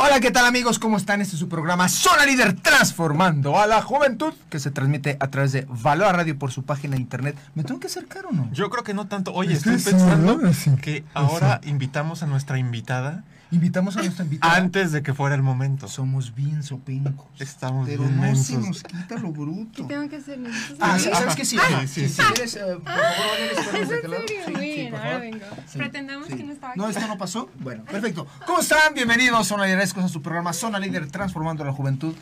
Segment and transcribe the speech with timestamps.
[0.00, 0.78] Hola, ¿qué tal amigos?
[0.78, 1.20] ¿Cómo están?
[1.22, 5.50] Este es su programa Zona Líder Transformando a la Juventud, que se transmite a través
[5.50, 7.36] de Valor Radio por su página de internet.
[7.56, 8.48] ¿Me tengo que acercar o no?
[8.52, 9.32] Yo creo que no tanto.
[9.34, 10.38] Oye, estoy pensando
[10.80, 14.56] que ahora invitamos a nuestra invitada Invitamos a nuestra invitada.
[14.56, 15.88] antes de que fuera el momento.
[15.88, 17.26] Somos bien sopencos.
[17.38, 19.70] Estamos Pero bien no se nos quita lo bruto.
[19.74, 20.38] ¿Qué tengo que hacer?
[20.38, 21.44] ¿Necesitas Ah, sí, ¿sabes qué?
[21.46, 22.14] Sí, Ah, sí, si, sí.
[22.14, 24.22] si quieres, eh, por favor, Valeria, ¿Es espérame en de aquel lado.
[24.26, 24.44] serio?
[24.44, 25.22] Sí, Muy sí, bien, por ahora favor.
[25.30, 25.46] vengo.
[25.66, 26.34] Sí, Pretendamos sí.
[26.36, 26.94] que no estaba No, aquí.
[26.96, 27.50] esto no pasó.
[27.60, 28.26] Bueno, perfecto.
[28.46, 28.92] ¿Cómo están?
[28.94, 32.14] Bienvenidos, Zona Liderescos, a su programa Zona Líder Transformando a la Juventud,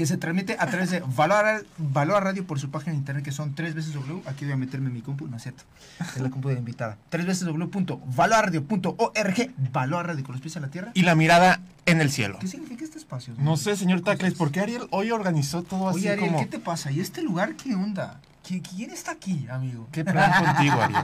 [0.00, 3.32] que se transmite a través de Valor, Valor Radio por su página de internet, que
[3.32, 4.22] son tres veces W.
[4.24, 5.64] Aquí voy a meterme en mi compu, no es cierto.
[6.00, 6.96] Es la compu de la invitada.
[7.10, 9.50] Tres veces W.valorradio.org.
[9.72, 10.90] Valor Radio con los pies en la tierra.
[10.94, 12.38] Y la mirada en el cielo.
[12.40, 13.34] ¿Qué significa este espacio?
[13.36, 16.40] No sé, señor Tacles, ¿por qué Ariel hoy organizó todo así Oye, Ariel, como...
[16.40, 16.90] ¿qué te pasa?
[16.90, 18.20] ¿Y este lugar qué onda?
[18.48, 19.86] ¿Qui- ¿Quién está aquí, amigo?
[19.92, 21.02] ¿Qué plan contigo, Ariel?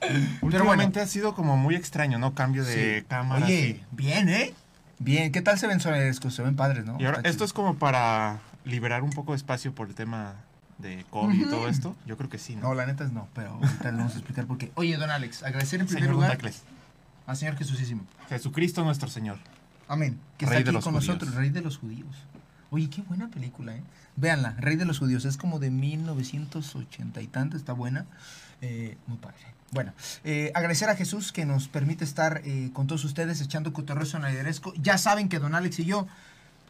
[0.00, 0.28] bueno.
[0.42, 2.34] Últimamente ha sido como muy extraño, ¿no?
[2.34, 3.06] Cambio de Sí.
[3.08, 3.44] cámara.
[3.46, 3.84] Oye, sí.
[3.90, 4.54] bien, ¿eh?
[5.02, 6.34] Bien, ¿qué tal se ven Sonerescos?
[6.34, 6.96] Se ven padres, ¿no?
[7.00, 7.44] Y ahora, Está esto chido.
[7.46, 10.34] es como para liberar un poco de espacio por el tema
[10.78, 11.96] de COVID y todo esto.
[12.06, 12.68] Yo creo que sí, ¿no?
[12.68, 14.70] No, la neta es no, pero ahorita le vamos a explicar por qué.
[14.74, 16.62] Oye, don Alex, agradecer en primer Señor lugar Tacles.
[17.26, 18.02] al Señor Jesucísimo.
[18.28, 19.38] Jesucristo nuestro Señor.
[19.88, 20.18] Amén.
[20.38, 21.08] Que Rey de está aquí los con judíos.
[21.08, 22.16] nosotros, Rey de los Judíos.
[22.70, 23.82] Oye, qué buena película, ¿eh?
[24.16, 25.24] Véanla, Rey de los Judíos.
[25.24, 28.06] Es como de 1980 y tanto, está buena.
[28.62, 29.36] Eh, muy padre.
[29.72, 34.04] Bueno, eh, agradecer a Jesús que nos permite estar eh, con todos ustedes echando cotorreo
[34.04, 34.74] sonaideresco.
[34.74, 36.06] Ya saben que don Alex y yo,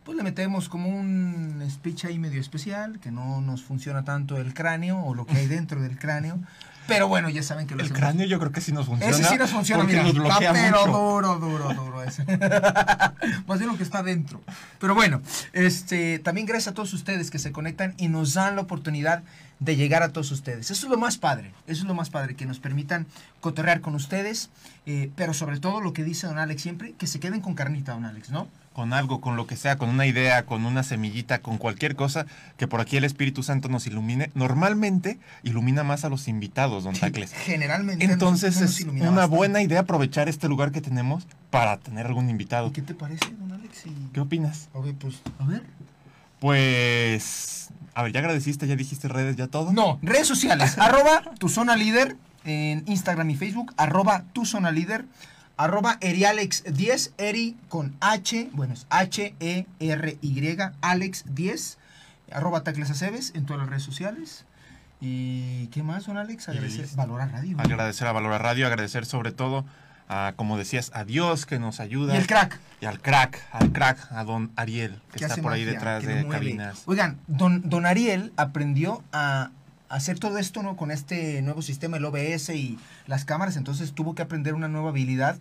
[0.05, 4.55] pues le metemos como un speech ahí medio especial, que no nos funciona tanto el
[4.55, 6.39] cráneo o lo que hay dentro del cráneo.
[6.89, 8.01] Pero bueno, ya saben que lo El hacemos.
[8.01, 9.15] cráneo yo creo que sí nos funciona.
[9.15, 10.03] Ese sí nos funciona, mira.
[10.03, 10.99] nos bloquea pero mucho.
[10.99, 12.25] duro, duro, duro ese.
[13.47, 14.43] Más bien lo que está dentro.
[14.79, 18.63] Pero bueno, este, también gracias a todos ustedes que se conectan y nos dan la
[18.63, 19.23] oportunidad
[19.61, 20.71] de llegar a todos ustedes.
[20.71, 21.53] Eso es lo más padre.
[21.67, 23.07] Eso es lo más padre, que nos permitan
[23.41, 24.51] cotorrear con ustedes.
[24.87, 27.93] eh, pero sobre todo lo que dice don Alex siempre, que se queden con carnita,
[27.93, 28.49] don Alex, ¿no?
[28.73, 32.27] Con algo, con lo que sea, con una idea, con una semillita, con cualquier cosa,
[32.57, 34.31] que por aquí el Espíritu Santo nos ilumine.
[34.35, 37.33] Normalmente ilumina más a los invitados, don Tacles.
[37.33, 38.05] Generalmente.
[38.05, 39.37] Entonces nos es una bastante.
[39.37, 42.69] buena idea aprovechar este lugar que tenemos para tener algún invitado.
[42.69, 43.87] ¿Y qué te parece, don Alex?
[43.87, 44.69] Y- ¿Qué opinas?
[44.75, 45.63] A ver, pues, a ver.
[46.41, 49.73] Pues, a ver, ya agradeciste, ya dijiste redes, ya todo.
[49.73, 50.77] No, redes sociales.
[50.79, 53.73] arroba tu zona líder en Instagram y Facebook.
[53.77, 55.05] Arroba tu zona líder.
[55.57, 57.13] Arroba erialex10.
[57.19, 58.51] Eri con H.
[58.53, 60.57] Bueno, es H-E-R-Y.
[60.81, 61.77] Alex10.
[62.33, 64.45] Arroba Tacles Aceves en todas las redes sociales.
[65.01, 66.49] ¿Y qué más, don Alex?
[66.49, 66.83] Agradecer.
[66.83, 66.97] listo.
[66.97, 67.57] Valora Radio.
[67.59, 69.65] Agradecer a Valora Radio, agradecer sobre todo
[70.09, 72.15] a, como decías, a Dios que nos ayuda.
[72.15, 72.59] Y el crack.
[72.81, 76.15] Y al crack, al crack, a don Ariel, que, que está por ahí detrás de
[76.23, 76.29] mueve.
[76.31, 76.83] cabinas.
[76.87, 79.51] Oigan, don, don Ariel aprendió a
[79.93, 80.77] hacer todo esto, ¿no?
[80.77, 84.89] Con este nuevo sistema, el OBS y las cámaras, entonces tuvo que aprender una nueva
[84.91, 85.37] habilidad.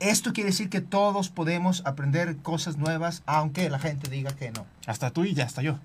[0.00, 4.66] Esto quiere decir que todos podemos aprender cosas nuevas, aunque la gente diga que no.
[4.86, 5.78] Hasta tú y ya hasta yo.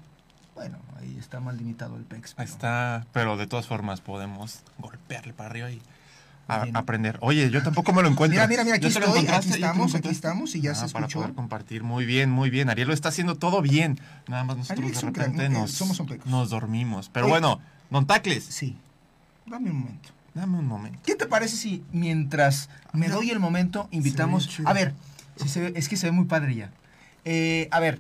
[0.55, 2.31] Bueno, ahí está mal limitado el PEX.
[2.31, 5.81] Ahí pero- está, pero de todas formas podemos golpearle para arriba y
[6.47, 7.17] a- aprender.
[7.21, 8.35] Oye, yo tampoco me lo encuentro.
[8.35, 10.55] Mira, mira, mira, aquí ¿Ya te lo estoy, aquí ¿Ya te lo estamos, aquí estamos
[10.55, 11.19] y ya Ah, se Para escuchó.
[11.21, 11.83] poder compartir.
[11.83, 12.69] Muy bien, muy bien.
[12.69, 13.97] Ariel lo está haciendo todo bien.
[14.27, 15.59] Nada más nosotros de crack, repente ¿no?
[15.61, 16.25] Nos, somos pecos.
[16.29, 17.09] nos dormimos.
[17.09, 17.31] Pero Oye.
[17.31, 18.75] bueno, don Tacles, Sí.
[19.45, 20.09] Dame un momento.
[20.33, 20.97] dame un momento.
[21.05, 24.49] ¿Qué te parece si mientras me doy el momento invitamos...
[24.65, 24.93] A ver,
[25.35, 26.71] si se ve- es que se ve muy padre ya.
[27.25, 27.99] Eh, a ver,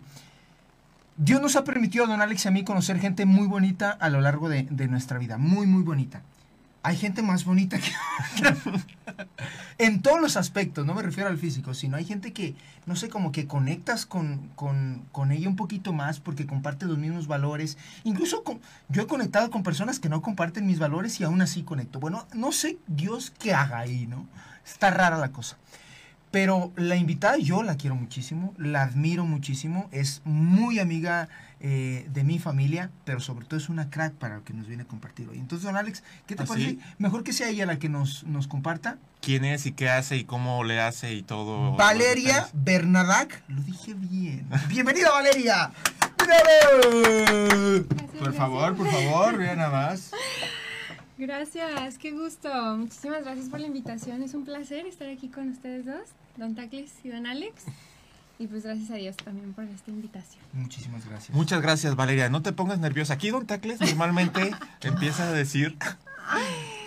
[1.17, 4.09] Dios nos ha permitido a don Alex y a mí conocer gente muy bonita a
[4.09, 5.37] lo largo de, de nuestra vida.
[5.37, 6.21] Muy, muy bonita.
[6.83, 7.91] Hay gente más bonita que...
[9.77, 12.55] en todos los aspectos, no me refiero al físico, sino hay gente que,
[12.85, 16.97] no sé, como que conectas con, con, con ella un poquito más porque comparte los
[16.97, 17.77] mismos valores.
[18.03, 18.43] Incluso
[18.89, 21.99] yo he conectado con personas que no comparten mis valores y aún así conecto.
[21.99, 24.27] Bueno, no sé Dios qué haga ahí, ¿no?
[24.65, 25.57] Está rara la cosa.
[26.31, 31.27] Pero la invitada yo la quiero muchísimo, la admiro muchísimo, es muy amiga
[31.59, 34.83] eh, de mi familia, pero sobre todo es una crack para lo que nos viene
[34.83, 35.37] a compartir hoy.
[35.39, 36.69] Entonces, don Alex, ¿qué te ¿Ah, parece?
[36.71, 36.79] sí?
[36.99, 38.97] Mejor que sea ella la que nos, nos comparta.
[39.19, 41.75] ¿Quién es y qué hace y cómo le hace y todo?
[41.75, 42.47] Valeria?
[42.53, 44.47] Bernadac, lo dije bien.
[44.69, 45.71] Bienvenida Valeria.
[46.17, 47.83] ¡Bravo!
[47.87, 48.35] Por gracias.
[48.35, 50.11] favor, por favor, vean nada más.
[51.21, 52.49] Gracias, qué gusto.
[52.77, 54.23] Muchísimas gracias por la invitación.
[54.23, 56.01] Es un placer estar aquí con ustedes dos,
[56.35, 57.65] Don Tacles y Don Alex.
[58.39, 60.43] Y pues gracias a Dios también por esta invitación.
[60.51, 61.37] Muchísimas gracias.
[61.37, 62.27] Muchas gracias, Valeria.
[62.29, 63.13] No te pongas nerviosa.
[63.13, 64.49] Aquí Don Tacles normalmente
[64.81, 65.77] empieza a decir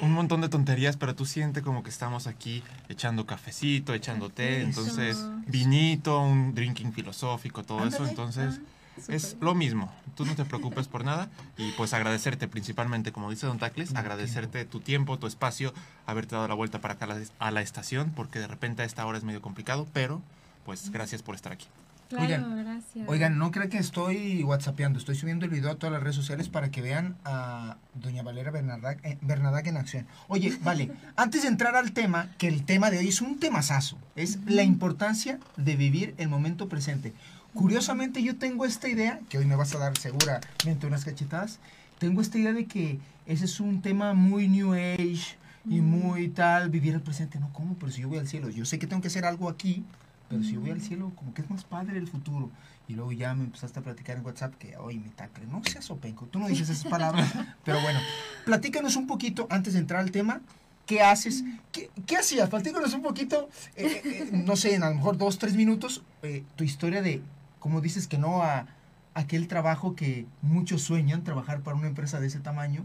[0.00, 4.62] un montón de tonterías, pero tú sientes como que estamos aquí echando cafecito, echando té,
[4.62, 4.66] Eso.
[4.66, 8.04] entonces vinito, un drinking filosófico, todo eso.
[8.04, 8.68] Entonces Ah,
[9.08, 9.92] es lo mismo.
[10.14, 14.64] Tú no te preocupes por nada y pues agradecerte principalmente, como dice Don Tacles, agradecerte
[14.64, 15.74] tu tiempo, tu espacio,
[16.06, 18.84] haberte dado la vuelta para acá a la, a la estación, porque de repente a
[18.84, 20.22] esta hora es medio complicado, pero
[20.64, 21.66] pues gracias por estar aquí.
[22.08, 23.08] Claro, Oigan, gracias.
[23.08, 26.48] Oigan, no crean que estoy whatsappeando, estoy subiendo el video a todas las redes sociales
[26.48, 30.06] para que vean a doña Valera Bernardac, eh, Bernadac en acción.
[30.28, 33.98] Oye, vale, antes de entrar al tema, que el tema de hoy es un temazazo,
[34.16, 37.14] es la importancia de vivir el momento presente.
[37.54, 41.60] Curiosamente yo tengo esta idea, que hoy me vas a dar seguramente unas cachetadas,
[41.98, 45.36] tengo esta idea de que ese es un tema muy New Age
[45.66, 45.84] y Mm.
[45.84, 47.38] muy tal, vivir el presente.
[47.38, 47.74] No, ¿cómo?
[47.78, 49.84] Pero si yo voy al cielo, yo sé que tengo que hacer algo aquí,
[50.28, 52.50] pero si yo voy al cielo, como que es más padre el futuro.
[52.88, 55.88] Y luego ya me empezaste a platicar en WhatsApp que, oye, mi tacle, no seas
[55.90, 57.32] openco, tú no dices esas palabras.
[57.64, 57.98] pero bueno,
[58.44, 60.40] platícanos un poquito antes de entrar al tema.
[60.86, 61.44] ¿Qué haces?
[61.72, 62.50] ¿Qué, qué hacías?
[62.50, 66.02] Platícanos un poquito, eh, eh, eh, no sé, en a lo mejor dos, tres minutos,
[66.22, 67.22] eh, tu historia de
[67.64, 68.66] cómo dices que no a
[69.14, 72.84] aquel trabajo que muchos sueñan, trabajar para una empresa de ese tamaño,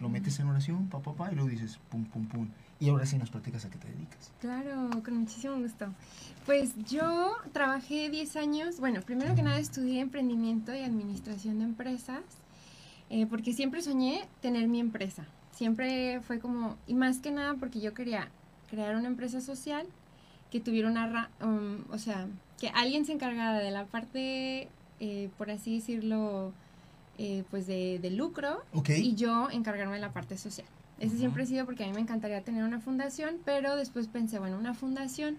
[0.00, 2.48] lo metes en oración, pa, pa, pa, y luego dices, pum, pum, pum.
[2.78, 4.30] Y ahora sí nos platicas a qué te dedicas.
[4.40, 5.86] Claro, con muchísimo gusto.
[6.46, 12.22] Pues yo trabajé 10 años, bueno, primero que nada estudié emprendimiento y administración de empresas,
[13.08, 15.24] eh, porque siempre soñé tener mi empresa.
[15.50, 18.28] Siempre fue como, y más que nada porque yo quería
[18.70, 19.88] crear una empresa social
[20.50, 22.26] que tuviera una, um, o sea,
[22.58, 24.68] que alguien se encargara de la parte,
[25.00, 26.52] eh, por así decirlo,
[27.18, 28.90] eh, pues de, de lucro ¿Ok?
[28.90, 30.66] y yo encargarme de la parte social.
[30.98, 34.38] Ese siempre ha sido porque a mí me encantaría tener una fundación, pero después pensé,
[34.38, 35.38] bueno, una fundación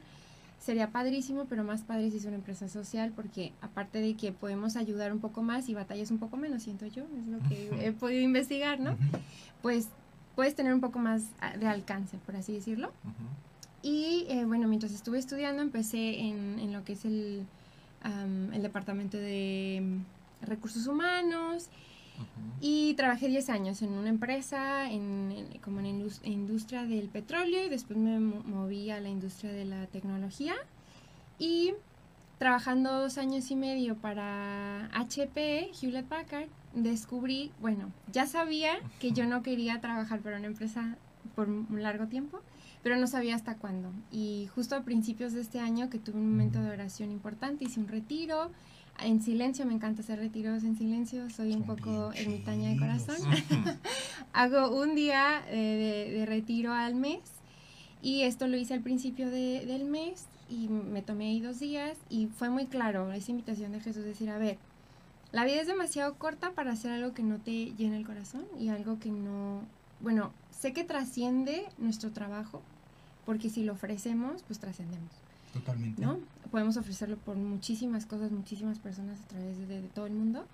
[0.60, 4.75] sería padrísimo, pero más padre si es una empresa social, porque aparte de que podemos
[4.75, 7.92] ayudar un poco más y batallas un poco menos, siento yo, es lo que he
[7.92, 8.96] podido investigar, ¿no?
[9.62, 9.88] Pues
[10.36, 12.92] puedes tener un poco más ah, de alcance, por así decirlo.
[13.83, 17.45] Y eh, bueno, mientras estuve estudiando empecé en, en lo que es el,
[18.54, 19.81] el departamento de
[20.44, 21.69] mm, recursos humanos
[22.18, 22.28] Ujú.
[22.62, 27.07] y trabajé 10 años en una empresa, en, en- como en la indus- industria del
[27.07, 30.54] petróleo, y después me mo- moví a la industria de la tecnología.
[31.39, 31.74] Y
[32.38, 39.25] trabajando dos años y medio para HP, Hewlett Packard, descubrí, bueno, ya sabía que yo
[39.25, 40.98] no quería trabajar para una empresa
[41.36, 42.42] por un largo tiempo,
[42.83, 43.92] pero no sabía hasta cuándo.
[44.12, 47.80] Y justo a principios de este año, que tuve un momento de oración importante, hice
[47.80, 48.51] un retiro.
[49.04, 53.16] En silencio, me encanta hacer retiros en silencio, soy un Son poco ermitaña de corazón.
[54.33, 57.19] Hago un día eh, de, de retiro al mes
[58.01, 61.98] y esto lo hice al principio de- del mes y me tomé ahí dos días
[62.10, 64.57] y fue muy claro esa invitación de Jesús, decir, a ver,
[65.31, 68.68] la vida es demasiado corta para hacer algo que no te llena el corazón y
[68.69, 69.62] algo que no,
[70.01, 70.31] bueno,
[70.62, 72.62] sé que trasciende nuestro trabajo
[73.25, 75.10] porque si lo ofrecemos, pues trascendemos.
[75.54, 76.02] Totalmente.
[76.02, 76.19] ¿no?
[76.52, 80.46] Podemos ofrecerlo por muchísimas cosas, muchísimas personas a través de, de todo el mundo,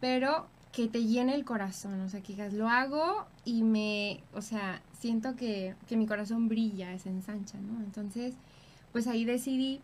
[0.00, 4.40] pero que te llene el corazón, o sea, que digas, lo hago y me, o
[4.40, 7.78] sea, siento que, que mi corazón brilla, se ensancha, ¿no?
[7.84, 8.34] Entonces,
[8.90, 9.80] pues ahí decidí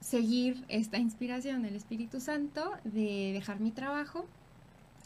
[0.00, 4.24] seguir esta inspiración del Espíritu Santo de dejar mi trabajo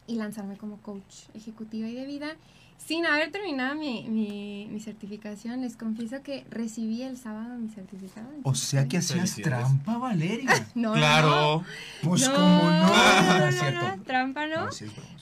[0.06, 2.37] y lanzarme como coach ejecutiva y de vida.
[2.78, 8.28] Sin haber terminado mi, mi, mi certificación, les confieso que recibí el sábado mi certificado.
[8.42, 10.50] O sea que hacías trampa, Valeria.
[10.74, 11.64] No, no, Claro.
[12.02, 12.86] Pues no, como no.
[12.86, 13.80] no, no, es cierto.
[13.96, 14.66] no, trampa no.
[14.66, 14.70] No.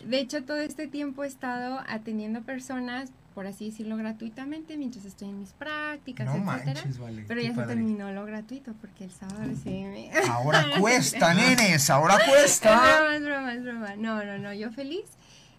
[0.06, 5.28] De hecho, todo este tiempo he estado atendiendo personas, por así decirlo, gratuitamente, mientras estoy
[5.28, 6.81] en mis prácticas, No etcétera.
[6.81, 7.25] manches, vale.
[7.28, 10.10] Pero ya se terminó lo gratuito porque el sábado recibí mi...
[10.28, 12.75] Ahora cuesta, nenes, ahora Es cuesta.
[12.99, 13.97] broma, es broma, es broma.
[13.97, 15.04] No, no, no, yo feliz.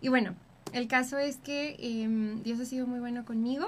[0.01, 0.35] Y bueno,
[0.73, 3.65] el caso es que em, Dios ha sido muy bueno conmigo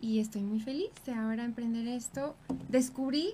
[0.00, 2.36] y estoy muy feliz de ahora emprender esto.
[2.68, 3.30] Descubrí,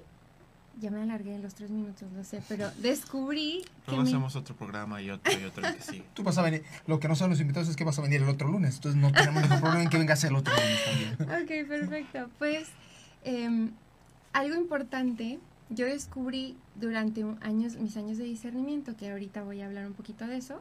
[0.80, 4.34] ya me alargué en los tres minutos, lo sé, pero descubrí que Luego mi- hacemos
[4.36, 6.04] otro programa y otro y otro el que sigue.
[6.14, 6.62] Tú vas a venir.
[6.86, 8.76] Lo que no saben los invitados es que vas a venir el otro lunes.
[8.76, 10.84] Entonces no tenemos ningún problema en que vengas el otro lunes
[11.18, 11.42] también.
[11.44, 12.30] Ok, perfecto.
[12.38, 12.68] Pues
[13.24, 13.70] em,
[14.32, 15.38] algo importante,
[15.70, 20.26] yo descubrí durante años, mis años de discernimiento, que ahorita voy a hablar un poquito
[20.26, 20.60] de eso,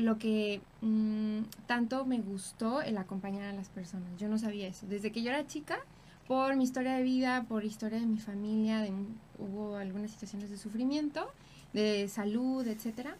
[0.00, 4.08] lo que mm, tanto me gustó el acompañar a las personas.
[4.18, 4.86] Yo no sabía eso.
[4.86, 5.78] Desde que yo era chica,
[6.26, 8.92] por mi historia de vida, por historia de mi familia, de,
[9.38, 11.26] hubo algunas situaciones de sufrimiento,
[11.72, 13.16] de salud, etcétera.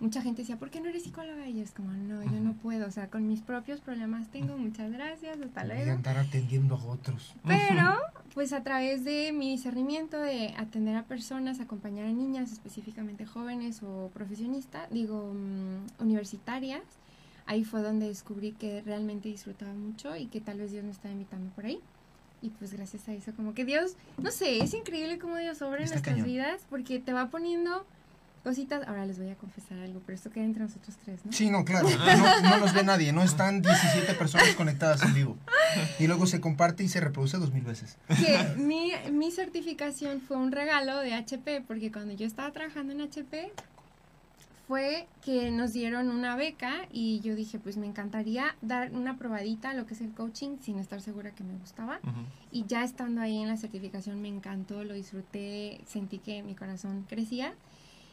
[0.00, 1.48] Mucha gente decía, ¿por qué no eres psicóloga?
[1.48, 2.86] Y yo es como, no, yo no puedo.
[2.86, 4.56] O sea, con mis propios problemas tengo.
[4.58, 5.38] Muchas gracias.
[5.40, 5.92] Hasta Voy a luego.
[5.92, 7.34] andar atendiendo a otros.
[7.46, 7.98] Pero,
[8.34, 13.82] pues a través de mi discernimiento de atender a personas, acompañar a niñas, específicamente jóvenes
[13.82, 16.82] o profesionistas, digo, mm, universitarias,
[17.46, 21.12] ahí fue donde descubrí que realmente disfrutaba mucho y que tal vez Dios me estaba
[21.12, 21.80] invitando por ahí.
[22.40, 25.82] Y pues gracias a eso, como que Dios, no sé, es increíble cómo Dios obra
[25.82, 26.26] en nuestras cañón.
[26.26, 27.86] vidas porque te va poniendo
[28.42, 28.86] cositas.
[28.86, 31.32] Ahora les voy a confesar algo, pero esto queda entre nosotros tres, ¿no?
[31.32, 31.88] Sí, no, claro.
[31.90, 35.36] No, no nos ve nadie, no están 17 personas conectadas en vivo.
[35.98, 37.96] Y luego se comparte y se reproduce dos mil veces.
[38.08, 43.00] Que mi, mi certificación fue un regalo de HP, porque cuando yo estaba trabajando en
[43.00, 43.52] HP,
[44.72, 49.70] fue que nos dieron una beca y yo dije, pues me encantaría dar una probadita
[49.70, 51.98] a lo que es el coaching sin estar segura que me gustaba.
[52.02, 52.20] Ujú.
[52.52, 57.04] Y ya estando ahí en la certificación me encantó, lo disfruté, sentí que mi corazón
[57.08, 57.54] crecía.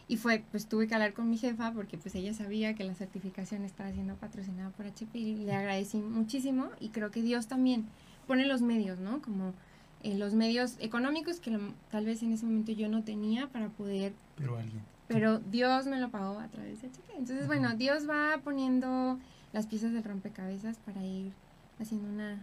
[0.10, 2.96] Y fue, pues tuve que hablar con mi jefa porque pues ella sabía que la
[2.96, 6.70] certificación estaba siendo patrocinada por HP y le agradecí muchísimo.
[6.82, 7.86] Y creo que Dios también
[8.28, 9.22] pone los medios, ¿no?
[9.22, 9.54] Como
[10.02, 13.70] eh, los medios económicos que lo- tal vez en ese momento yo no tenía para
[13.70, 14.82] poder Pero alguien.
[15.08, 17.14] pero Dios me lo pagó a través de HP.
[17.18, 19.20] Entonces, bueno, Dios va poniendo
[19.54, 21.34] las piezas del rompecabezas para ir
[21.80, 22.42] haciendo una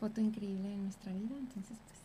[0.00, 1.34] foto increíble en nuestra vida.
[1.38, 1.95] Entonces, pues,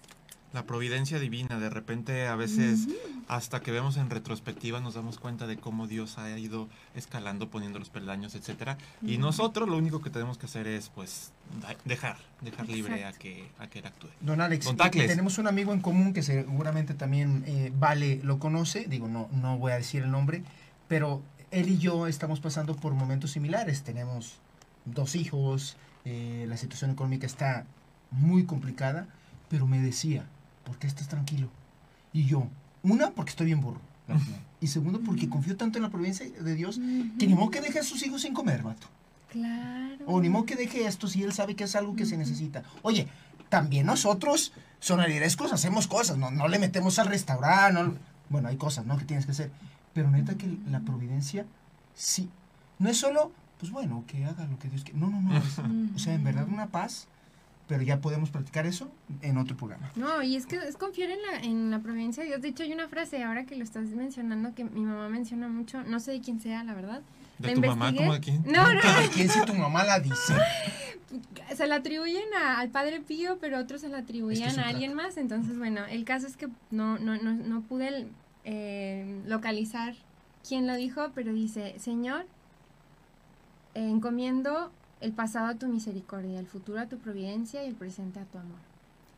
[0.54, 2.88] La providencia divina, de repente a veces
[3.30, 7.80] hasta que vemos en retrospectiva nos damos cuenta de cómo Dios ha ido escalando, poniendo
[7.80, 8.78] los peldaños, etcétera.
[9.02, 9.22] Y Ujú.
[9.22, 11.32] nosotros lo único que tenemos que hacer es pues
[11.86, 14.10] dejar, dejar libre a que, a que él actúe.
[14.20, 18.20] Don Alex, Don y- y tenemos un amigo en común que seguramente también eh, Vale
[18.22, 20.44] lo conoce, digo, no, no voy a decir el nombre,
[20.90, 23.84] pero él y yo estamos pasando por momentos similares.
[23.84, 24.34] Tenemos
[24.84, 27.66] dos hijos, eh, la situación económica está
[28.10, 29.08] muy complicada,
[29.48, 30.26] pero me decía,
[30.66, 31.50] ¿por qué estás tranquilo?
[32.14, 32.48] Y yo,
[32.84, 33.82] una, porque estoy bien burro.
[34.60, 36.76] Y segundo, porque confío tanto en la providencia de Dios
[37.18, 38.88] que ni modo que deje a sus hijos sin comer, vato.
[39.32, 40.04] Claro.
[40.08, 42.64] O ni modo que deje esto si él sabe que es algo que se necesita.
[42.82, 43.08] Oye,
[43.50, 47.96] también nosotros, sonarierescos, hacemos cosas, no, no le metemos al restaurante, no-
[48.30, 48.98] bueno, hay cosas, ¿no?
[48.98, 49.52] Que tienes que hacer.
[49.94, 51.46] Pero neta que la providencia,
[51.96, 52.30] sí.
[52.80, 55.00] No es solo, pues bueno, que haga lo que Dios quiere.
[55.00, 55.38] No, no, no.
[55.38, 55.60] es-
[55.96, 57.08] o sea, en verdad una paz,
[57.72, 59.90] pero ya podemos practicar eso en otro programa.
[59.96, 62.42] No, y es que es confiar en la, en la providencia de Dios.
[62.42, 65.82] De hecho, hay una frase ahora que lo estás mencionando que mi mamá menciona mucho,
[65.84, 67.02] no sé de quién sea, la verdad.
[67.40, 67.96] ¿De La tu mamá?
[67.96, 68.44] ¿Cómo de quién?
[68.44, 70.34] No, no, ¿De quién si tu mamá la dice?
[71.56, 74.68] se la atribuyen a- al Padre Pío, pero otros se la atribuían Es que a
[74.68, 75.16] alguien más.
[75.16, 78.06] Entonces, bueno, el caso es que no, no, no, no pude
[78.44, 79.96] eh, localizar
[80.46, 82.26] quién lo dijo, pero dice, Señor,
[83.76, 88.20] eh, encomiendo el pasado a tu misericordia, el futuro a tu providencia y el presente
[88.20, 88.60] a tu amor.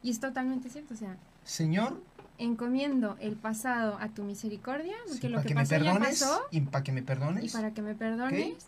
[0.02, 2.02] Y es totalmente cierto, o sea, Señor,
[2.38, 6.62] encomiendo el pasado a tu misericordia, porque lo que, que me pasó ya pasó, y
[6.62, 7.44] para que me perdones.
[7.44, 8.66] y para que me perdones,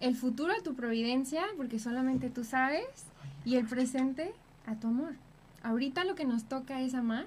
[0.00, 2.84] el futuro a tu providencia, porque solamente tú sabes,
[3.44, 4.32] y el presente
[4.66, 5.14] a tu amor.
[5.62, 7.26] Ahorita lo que nos toca es amar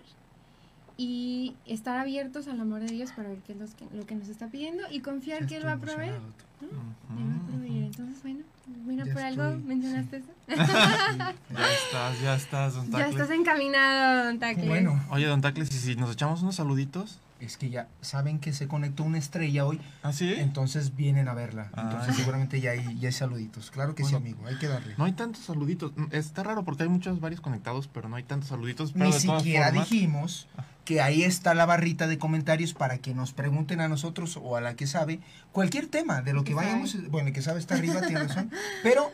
[0.97, 4.15] y estar abiertos al amor de Dios para ver qué es lo que, lo que
[4.15, 6.15] nos está pidiendo y confiar que Él va a proveer.
[6.61, 7.68] Él va a proveer.
[7.89, 8.39] Entonces, bueno,
[8.85, 9.63] mira, Ya por algo estoy.
[9.63, 10.27] mencionaste eso.
[11.49, 13.11] Ya estás, ya estás, don Ya Tacles.
[13.21, 14.67] estás encaminado, don Tacles.
[14.67, 14.99] bueno.
[15.09, 17.19] Oye, don Tacles, ¿y si nos echamos unos saluditos?
[17.39, 20.33] Es que ya saben que se conectó una estrella hoy, ¿Ah, sí?
[20.37, 21.69] entonces vienen a verla.
[21.73, 21.83] Ah.
[21.89, 23.71] Entonces seguramente ya hay, ya hay saluditos.
[23.71, 24.95] Claro que sí, amigo, hay que darle.
[24.97, 25.93] No hay tantos saluditos.
[25.95, 28.91] Mm, Está raro porque hay muchos, varios conectados, pero no hay tantos saluditos.
[28.91, 30.47] Pero Ni de todas siquiera formas, dijimos
[30.83, 34.61] que ahí está la barrita de comentarios para que nos pregunten a nosotros o a
[34.61, 35.19] la que sabe
[35.51, 36.97] cualquier tema de lo que vayamos.
[37.09, 38.51] Bueno, el que sabe está arriba, tiene razón.
[38.83, 39.11] Pero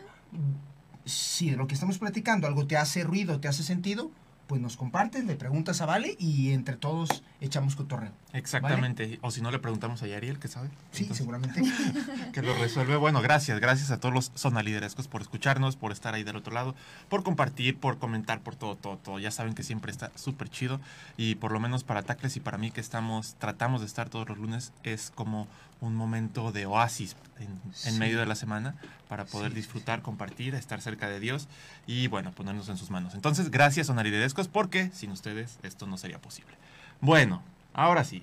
[1.04, 4.10] si de lo que estamos platicando algo te hace ruido, te hace sentido,
[4.46, 8.12] pues nos compartes, le preguntas a Vale y entre todos echamos cotorreo.
[8.32, 9.18] Exactamente.
[9.22, 10.68] O si no, le preguntamos a Yariel, que sabe.
[10.92, 11.62] Sí, Entonces, seguramente.
[12.32, 12.96] que lo resuelve.
[12.96, 16.74] Bueno, gracias, gracias a todos los sonaliderescos por escucharnos, por estar ahí del otro lado,
[17.08, 19.18] por compartir, por comentar, por todo, todo, todo.
[19.18, 20.80] Ya saben que siempre está súper chido
[21.16, 24.28] y por lo menos para Tacles y para mí que estamos, tratamos de estar todos
[24.28, 25.48] los lunes, es como
[25.80, 28.76] un momento de oasis en, medio de la semana
[29.08, 31.48] para poder Sí, disfrutar, compartir, estar cerca de Dios
[31.86, 33.14] y bueno, ponernos en sus manos.
[33.14, 36.56] Entonces, gracias sonaliderescos porque sin ustedes esto no sería posible.
[37.00, 37.42] Bueno,
[37.74, 38.22] ahora sí.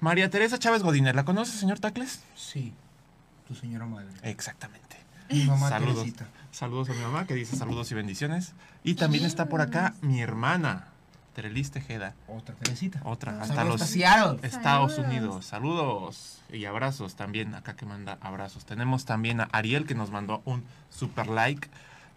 [0.00, 2.22] María Teresa Chávez Godínez, ¿la conoce, señor Tacles?
[2.34, 2.72] Sí,
[3.46, 4.12] tu señora madre.
[4.22, 4.96] Exactamente.
[5.30, 5.96] Mi mamá Saludos.
[5.96, 6.28] Teresita.
[6.50, 8.52] Saludos a mi mamá que dice saludos y bendiciones.
[8.84, 10.88] Y también está por acá mi hermana,
[11.32, 12.14] Terelis Tejeda.
[12.28, 13.00] Otra Teresita.
[13.04, 14.38] Otra, hasta Saludos los hasta Seattle.
[14.42, 15.10] Estados Saludos.
[15.10, 15.46] Unidos.
[15.46, 17.54] Saludos y abrazos también.
[17.54, 18.64] Acá que manda abrazos.
[18.64, 21.68] Tenemos también a Ariel que nos mandó un super like.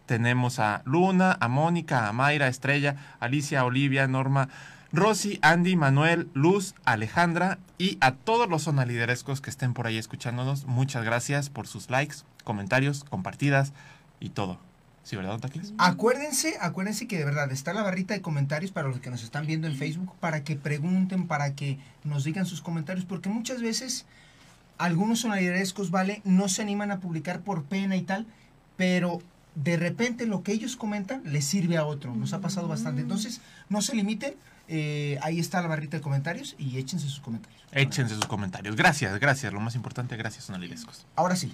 [0.06, 4.50] Tenemos a Luna, a Mónica, a Mayra, Estrella, Alicia, Olivia, Norma,
[4.92, 10.66] Rosy, Andy, Manuel, Luz, Alejandra y a todos los sonaliderescos que estén por ahí escuchándonos.
[10.66, 13.74] Muchas gracias por sus likes, comentarios, compartidas
[14.20, 14.60] y todo.
[15.06, 15.72] ¿Sí, verdad, don Tacles?
[15.78, 19.46] Acuérdense, acuérdense que de verdad está la barrita de comentarios para los que nos están
[19.46, 24.08] viendo en Facebook, para que pregunten, para que nos digan sus comentarios, porque muchas veces
[24.80, 26.22] algunos sonarirescos, ¿vale?
[26.24, 28.26] No se animan a publicar por pena y tal,
[28.78, 29.22] pero
[29.54, 32.16] de repente lo que ellos comentan les sirve a otro.
[32.16, 33.02] Nos ha pasado bastante.
[33.02, 34.34] Entonces, no se limiten,
[34.68, 37.62] Eh, ahí está la barrita de comentarios y échense sus comentarios.
[37.72, 38.76] Échense sus comentarios.
[38.76, 39.54] Gracias, gracias.
[39.54, 41.06] Lo más importante, gracias, Sonalidescos.
[41.16, 41.54] Ahora sí.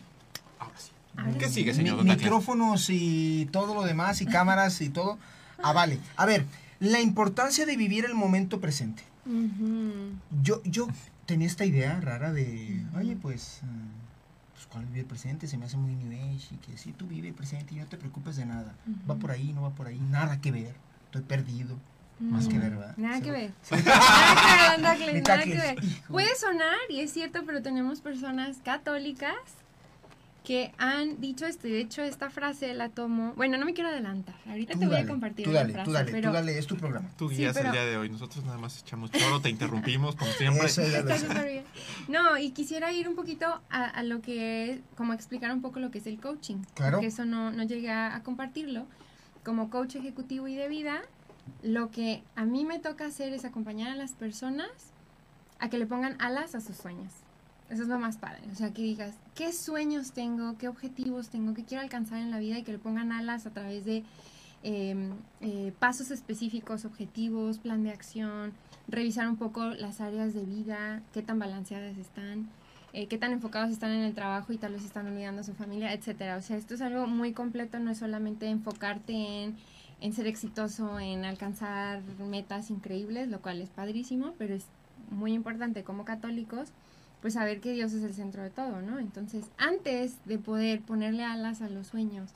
[1.39, 2.17] ¿Qué sigue, Mi- señor Tacles?
[2.17, 5.17] micrófonos y todo lo demás y cámaras y todo.
[5.63, 5.99] Ah, vale.
[6.17, 6.45] A ver,
[6.79, 9.03] la importancia de vivir el momento presente.
[9.25, 10.13] Ujú.
[10.41, 10.87] Yo, yo
[11.25, 13.67] tenía esta idea rara de, oye, pues, eh,
[14.53, 15.47] pues, ¿cuál vivir el presente?
[15.47, 17.85] Se me hace muy new age y que sí, tú vive el presente y no
[17.85, 18.73] te preocupes de nada.
[19.09, 20.75] Va por ahí, no va por ahí, nada que ver.
[21.05, 21.77] Estoy perdido.
[22.19, 22.95] Más que ver, ¿verdad?
[22.97, 23.51] Nada que ver.
[24.79, 25.75] Nada que ver.
[26.07, 29.33] Puede sonar, y es cierto, pero tenemos personas católicas
[30.43, 31.67] que han dicho esto.
[31.67, 33.33] Y de hecho, esta frase la tomo.
[33.35, 34.33] Bueno, no me quiero adelantar.
[34.47, 35.85] Ahorita Tú te voy dale, a compartir Tú dale, frase.
[35.85, 37.09] tú dale, pero tú dale, es tu programa.
[37.17, 38.09] Tú Sí, guías pero- el día de hoy.
[38.09, 40.65] Nosotros nada más echamos choro, te interrumpimos, como siempre.
[40.65, 41.27] Eso ya lo Está sé.
[41.27, 41.63] súper bien.
[42.07, 45.79] No, y quisiera ir un poquito a, a lo que es, como explicar un poco
[45.79, 46.63] lo que es el coaching.
[46.73, 46.97] Claro.
[46.97, 48.87] Porque eso no, no llegué a, a compartirlo.
[49.43, 51.01] Como coach ejecutivo y de vida,
[51.63, 54.69] lo que a mí me toca hacer es acompañar a las personas
[55.59, 57.11] a que le pongan alas a sus sueños.
[57.71, 58.41] Eso es lo más padre.
[58.51, 60.57] O sea, que digas, ¿qué sueños tengo?
[60.57, 61.53] ¿Qué objetivos tengo?
[61.53, 62.57] ¿Qué quiero alcanzar en la vida?
[62.57, 64.03] Y que le pongan alas a través de
[64.63, 65.09] eh,
[65.39, 68.51] eh, pasos específicos, objetivos, plan de acción,
[68.89, 72.49] revisar un poco las áreas de vida, qué tan balanceadas están,
[72.91, 75.53] eh, qué tan enfocados están en el trabajo y tal vez están olvidando a su
[75.53, 76.35] familia, etcétera.
[76.35, 79.55] O sea, esto es algo muy completo, no es solamente enfocarte en,
[80.01, 84.65] en ser exitoso, en alcanzar metas increíbles, lo cual es padrísimo, pero es
[85.09, 86.69] muy importante como católicos,
[87.21, 88.99] pues saber que Dios es el centro de todo, ¿no?
[88.99, 92.31] Entonces, antes de poder ponerle alas a los sueños,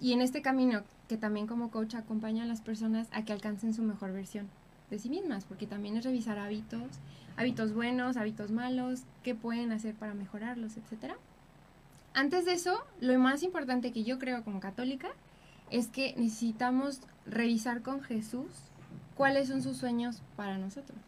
[0.00, 3.72] y en este camino que también como coach acompaña a las personas a que alcancen
[3.72, 4.48] su mejor versión
[4.90, 6.88] de sí mismas, porque también es revisar hábitos,
[7.36, 11.16] hábitos buenos, hábitos malos, qué pueden hacer para mejorarlos, etcétera.
[12.14, 15.08] Antes de eso, lo más importante que yo creo como católica
[15.70, 18.46] es que necesitamos revisar con Jesús
[19.16, 20.98] cuáles son sus sueños para nosotros,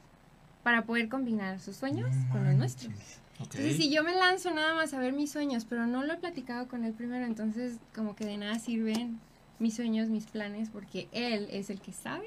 [0.69, 2.93] para poder combinar sus sueños No con los nuestros.
[3.41, 6.17] Entonces, si yo me lanzo nada más a ver mis sueños, pero no lo he
[6.19, 9.19] platicado con él primero, entonces como que de nada sirven
[9.59, 12.27] mis sueños, mis planes, porque él es el que sabe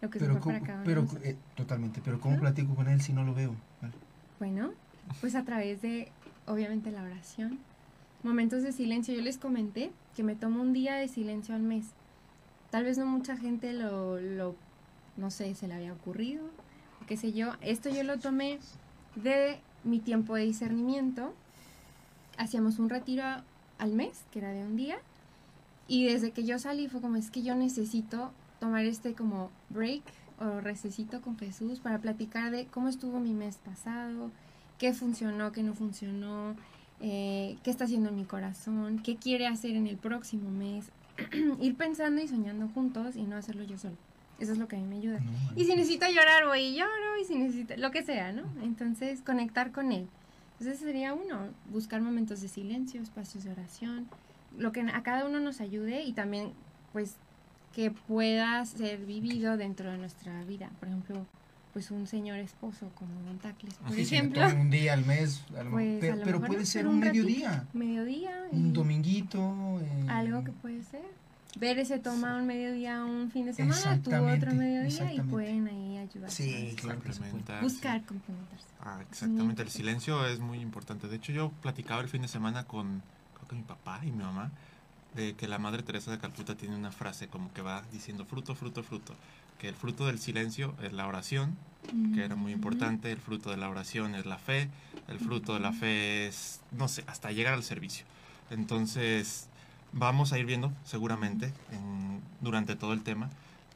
[0.00, 0.86] lo que Pero, mejor para ¿cómo- cada uno.
[1.10, 2.40] pero eh, totalmente, pero ¿cómo ¿No?
[2.40, 3.54] platico con él si no lo veo?
[3.82, 3.92] Vale.
[4.38, 4.72] Bueno,
[5.20, 6.10] pues a través de,
[6.46, 7.58] obviamente, la oración,
[8.22, 9.12] momentos de silencio.
[9.14, 11.84] Yo les comenté que me tomo un día de silencio al mes.
[12.70, 14.54] Tal vez no mucha gente lo, lo
[15.18, 16.42] no sé, se le había ocurrido,
[17.06, 17.52] qué sé yo.
[17.60, 18.58] Esto yo lo tomé
[19.14, 21.32] de mi tiempo de discernimiento.
[22.38, 23.24] Hacíamos un retiro
[23.78, 24.98] al mes, que era de un día.
[25.88, 30.02] Y desde que yo salí fue como, es que yo necesito tomar este como break
[30.38, 34.30] o recesito con Jesús para platicar de cómo estuvo mi mes pasado,
[34.78, 36.56] qué funcionó, qué no funcionó,
[37.00, 40.90] eh, qué está haciendo en mi corazón, qué quiere hacer en el próximo mes.
[41.60, 43.96] Ir pensando y soñando juntos y no hacerlo yo solo.
[44.38, 45.18] Eso es lo que a mí me ayuda.
[45.20, 48.42] No Y si necesito llorar, voy y lloro, y si necesito, lo que sea, ¿no?
[48.62, 50.06] Entonces, conectar con él.
[50.58, 54.06] Entonces sería uno, buscar momentos de silencio, espacios de oración,
[54.58, 56.52] lo que a cada uno nos ayude y también,
[56.92, 57.16] pues,
[57.74, 60.70] que pueda ser vivido dentro de nuestra vida.
[60.80, 61.26] Por ejemplo,
[61.74, 64.46] pues un señor esposo como Don Tacles, por Sí, ejemplo.
[64.46, 67.24] un día al mes, Pues, pero, pero puede ser un un ratito.
[67.26, 68.44] mediodía, Mediodía.
[68.50, 69.80] un dominguito.
[69.82, 71.02] eh, Algo que puede ser.
[71.56, 75.96] Ver ese toma un mediodía, un fin de semana, tú otro mediodía y pueden ahí
[75.96, 76.30] ayudar.
[76.30, 77.00] Sí, claro.
[77.00, 78.06] Complementar, Buscar sí.
[78.06, 78.66] complementarse.
[78.80, 81.08] Ah, exactamente, el silencio es muy importante.
[81.08, 83.02] De hecho, yo platicaba el fin de semana con,
[83.34, 84.50] creo que mi papá y mi mamá,
[85.14, 88.54] de que la Madre Teresa de Calcuta tiene una frase como que va diciendo fruto,
[88.54, 89.14] fruto, fruto.
[89.58, 91.56] Que el fruto del silencio es la oración,
[92.14, 93.10] que era muy importante.
[93.10, 94.68] El fruto de la oración es la fe.
[95.08, 98.04] El fruto de la fe es, no sé, hasta llegar al servicio.
[98.50, 99.48] Entonces,
[99.92, 103.30] vamos a ir viendo seguramente en- durante todo el tema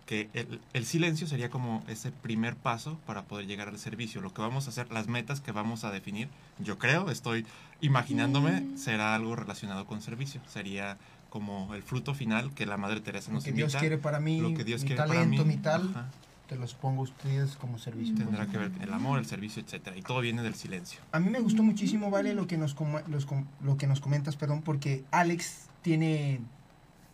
[0.06, 4.20] que el, el silencio sería como ese primer paso para poder llegar al servicio.
[4.20, 7.46] Lo que vamos a hacer, las metas que vamos a definir, yo creo, estoy
[7.80, 8.76] imaginándome, Mm.
[8.76, 10.40] será algo relacionado con servicio.
[10.48, 13.68] Sería como el fruto final que la Madre Teresa Lo nos que invita.
[13.68, 15.54] Dios quiere para mí, lo que Dios mi quiere para talento, mí.
[15.56, 16.06] mi tal, Ajá.
[16.50, 18.12] Te los pongo a ustedes como servicio.
[18.16, 19.96] Tendrá que ver el amor, el servicio, etcétera.
[19.96, 21.00] Y todo viene del silencio.
[21.12, 24.00] A mí me gustó muchísimo, Vale, lo que nos, com- los com- lo que nos
[24.00, 26.40] comentas, perdón, porque Alex tiene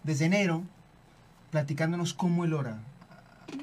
[0.04, 0.62] desde enero
[1.50, 2.78] platicándonos cómo él ora.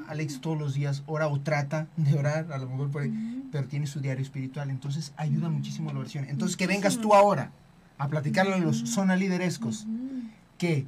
[0.07, 3.03] Alex todos los días ora o trata de orar, a lo mejor por
[3.51, 6.25] pero tiene su diario espiritual, entonces ayuda muchísimo a la oración.
[6.29, 7.51] Entonces que vengas tú ahora
[7.97, 9.87] a platicarle a los zona liderescos
[10.59, 10.85] que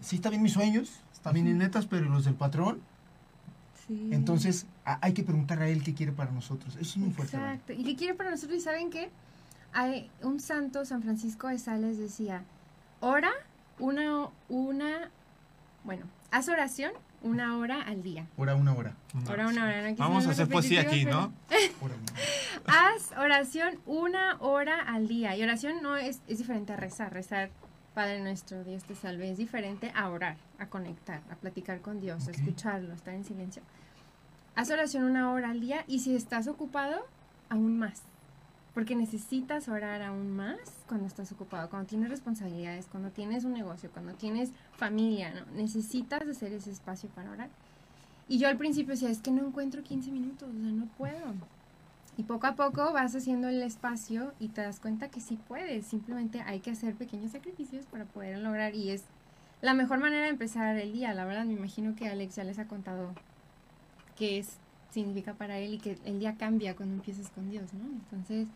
[0.00, 2.80] sí está bien mis sueños, está bien mis metas, pero los del patrón,
[3.88, 4.08] Sí.
[4.12, 6.74] entonces a- hay que preguntar a él qué quiere para nosotros.
[6.74, 7.36] Eso es muy fuerte.
[7.36, 7.52] Vale.
[7.54, 7.72] Exacto.
[7.72, 8.58] ¿Y qué quiere para nosotros?
[8.58, 9.10] ¿Y saben qué?
[9.72, 12.42] Hay un santo, San Francisco de Sales, decía,
[13.00, 13.30] ora
[13.78, 15.10] una, una,
[15.84, 18.26] bueno, haz oración una hora al día.
[18.36, 18.94] Hora, una hora.
[19.28, 19.90] Hora, una hora.
[19.90, 21.32] No Vamos a hacer poesía aquí, ¿no?
[21.80, 22.12] Hora, una hora.
[22.94, 25.36] Haz oración una hora al día.
[25.36, 27.12] Y oración no es, es diferente a rezar.
[27.12, 27.50] Rezar,
[27.96, 29.30] Padre nuestro, Dios te salve.
[29.30, 33.62] Es diferente a orar, a conectar, a platicar con Dios, a escucharlo, estar en silencio.
[34.54, 37.06] Haz oración una hora al día y si estás ocupado,
[37.48, 38.02] aún más.
[38.74, 43.90] Porque necesitas orar aún más cuando estás ocupado, cuando tienes responsabilidades, cuando tienes un negocio,
[43.90, 45.46] cuando tienes familia, ¿no?
[45.54, 47.48] Necesitas hacer ese espacio para orar.
[48.28, 51.32] Y yo al principio decía, es que no encuentro 15 minutos, o sea, no puedo.
[52.18, 55.86] Y poco a poco vas haciendo el espacio y te das cuenta que sí puedes.
[55.86, 58.74] Simplemente hay que hacer pequeños sacrificios para poder lograr.
[58.74, 59.04] Y es
[59.60, 61.12] la mejor manera de empezar el día.
[61.12, 63.12] La verdad, me imagino que Alex ya les ha contado
[64.16, 64.56] qué es,
[64.90, 67.86] significa para él y que el día cambia cuando empiezas con Dios, ¿no?
[67.86, 68.48] Entonces,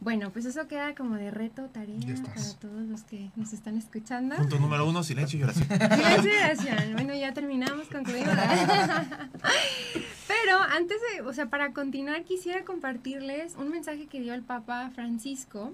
[0.00, 4.36] bueno, pues eso queda como de reto, tarea para todos los que nos están escuchando.
[4.36, 5.66] Punto número uno, silencio y oración.
[5.66, 6.92] Silencio y oración.
[6.92, 8.34] Bueno, ya terminamos, concluimos.
[10.44, 14.90] Pero antes de, o sea, para continuar, quisiera compartirles un mensaje que dio el Papa
[14.94, 15.72] Francisco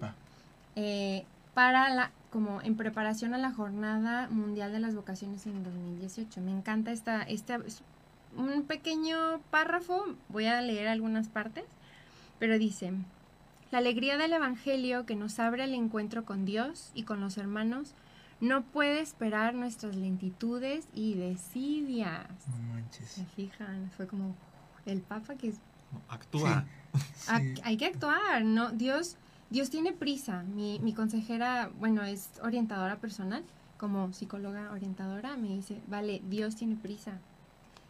[0.77, 6.41] eh, para la, como en preparación a la Jornada Mundial de las Vocaciones en 2018.
[6.43, 7.83] Me encanta esta, este, es
[8.37, 11.65] un pequeño párrafo, voy a leer algunas partes,
[12.39, 12.93] pero dice,
[13.73, 17.95] la alegría del Evangelio que nos abre al encuentro con Dios y con los hermanos
[18.41, 22.29] no puede esperar nuestras lentitudes y desidias.
[22.47, 23.09] No manches.
[23.09, 23.91] ¿Se fijan?
[23.97, 24.37] Fue como
[24.87, 25.57] el Papa que es
[26.09, 26.65] Actúa.
[27.15, 27.55] Sí.
[27.63, 28.71] Hay que actuar, ¿no?
[28.71, 29.17] Dios,
[29.51, 30.43] Dios tiene prisa.
[30.43, 33.43] Mi, mi consejera, bueno, es orientadora personal,
[33.79, 37.19] como psicóloga orientadora, me dice, vale, Dios tiene prisa.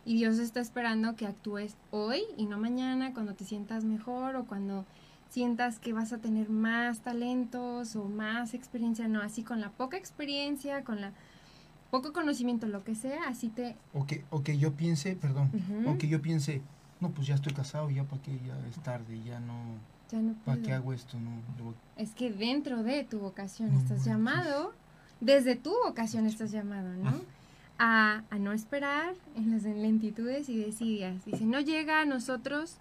[0.05, 4.44] Y Dios está esperando que actúes hoy y no mañana, cuando te sientas mejor o
[4.44, 4.87] cuando
[5.29, 9.96] sientas que vas a tener más talentos o más experiencia, no, así con la poca
[9.96, 11.12] experiencia, con la
[11.90, 13.76] poco conocimiento, lo que sea, así te...
[13.92, 15.50] O que, o que yo piense, perdón,
[15.87, 16.62] o que yo piense,
[17.00, 19.54] no, pues ya estoy casado, ya para qué, ya es tarde, ya no,
[20.10, 21.18] Ya no ¿para qué hago esto?
[21.18, 21.30] No,
[21.64, 24.72] voy- Es que dentro de tu vocación No estás llamado,
[25.20, 27.12] desde tu vocación estás llamado, ¿no?
[27.78, 31.24] A, a no esperar en las lentitudes y desidias.
[31.24, 32.76] Dice, no llega a nosotros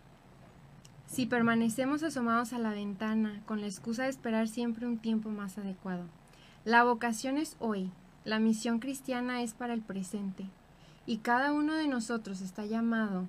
[1.07, 5.57] si permanecemos asomados a la ventana con la excusa de esperar siempre un tiempo más
[5.57, 6.03] adecuado.
[6.65, 7.89] La vocación es hoy,
[8.25, 10.45] la misión cristiana es para el presente
[11.05, 13.25] y cada uno de nosotros está llamado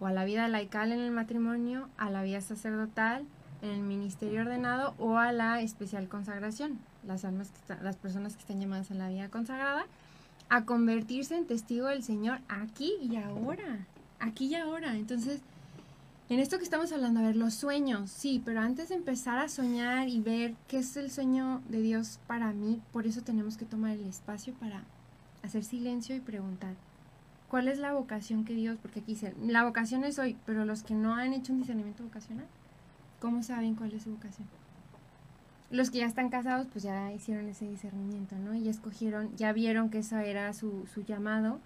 [0.00, 3.24] o a la vida laical en el matrimonio, a la vida sacerdotal,
[3.62, 8.34] en el ministerio ordenado o a la especial consagración, las almas que están- las personas
[8.34, 9.84] que están llamadas a la vida consagrada,
[10.48, 13.86] a convertirse en testigo del Señor aquí y ahora,
[14.18, 14.96] aquí y ahora.
[14.96, 15.40] Entonces,
[16.28, 19.48] en esto que estamos hablando, a ver, los sueños, sí, pero antes de empezar a
[19.48, 23.64] soñar y ver qué es el sueño de Dios para mí, por eso tenemos que
[23.64, 24.84] tomar el espacio para
[25.42, 26.74] hacer silencio y preguntar,
[27.50, 30.84] ¿cuál es la vocación que Dios, porque aquí dice, la vocación es hoy, pero los
[30.84, 32.46] que no han hecho un discernimiento vocacional,
[33.18, 34.46] ¿cómo saben cuál es su vocación?
[35.70, 38.54] Los que ya están casados, pues ya hicieron ese discernimiento, ¿no?
[38.54, 41.60] Y escogieron, ya vieron que esa era su, su llamado.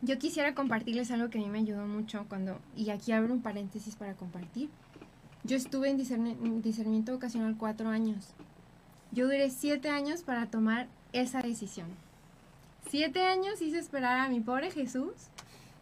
[0.00, 3.42] Yo quisiera compartirles algo que a mí me ayudó mucho cuando, y aquí abro un
[3.42, 4.70] paréntesis para compartir.
[5.44, 5.98] Yo estuve en
[6.62, 8.34] discernimiento vocacional cuatro años.
[9.12, 11.88] Yo duré siete años para tomar esa decisión.
[12.90, 15.12] Siete años hice esperar a mi pobre Jesús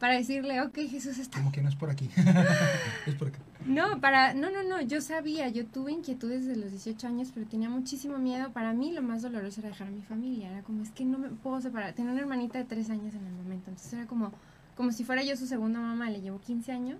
[0.01, 2.11] para decirle, ok, Jesús está Como que no es por aquí,
[3.07, 3.39] es por acá.
[3.65, 7.47] no, para, no, no, no, yo sabía, yo tuve inquietudes desde los 18 años, pero
[7.47, 8.51] tenía muchísimo miedo.
[8.51, 11.19] Para mí lo más doloroso era dejar a mi familia, era como, es que no
[11.19, 11.95] me puedo separar.
[11.95, 14.33] Tenía una hermanita de 3 años en el momento, entonces era como,
[14.77, 16.99] como si fuera yo su segunda mamá, le llevo 15 años.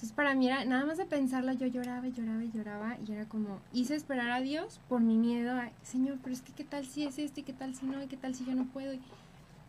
[0.00, 3.12] Entonces para mí era, nada más de pensarla, yo lloraba y lloraba y lloraba y
[3.12, 6.64] era como, hice esperar a Dios por mi miedo, a, Señor, pero es que qué
[6.64, 8.64] tal si es esto y qué tal si no y qué tal si yo no
[8.64, 8.94] puedo.
[8.94, 9.00] Y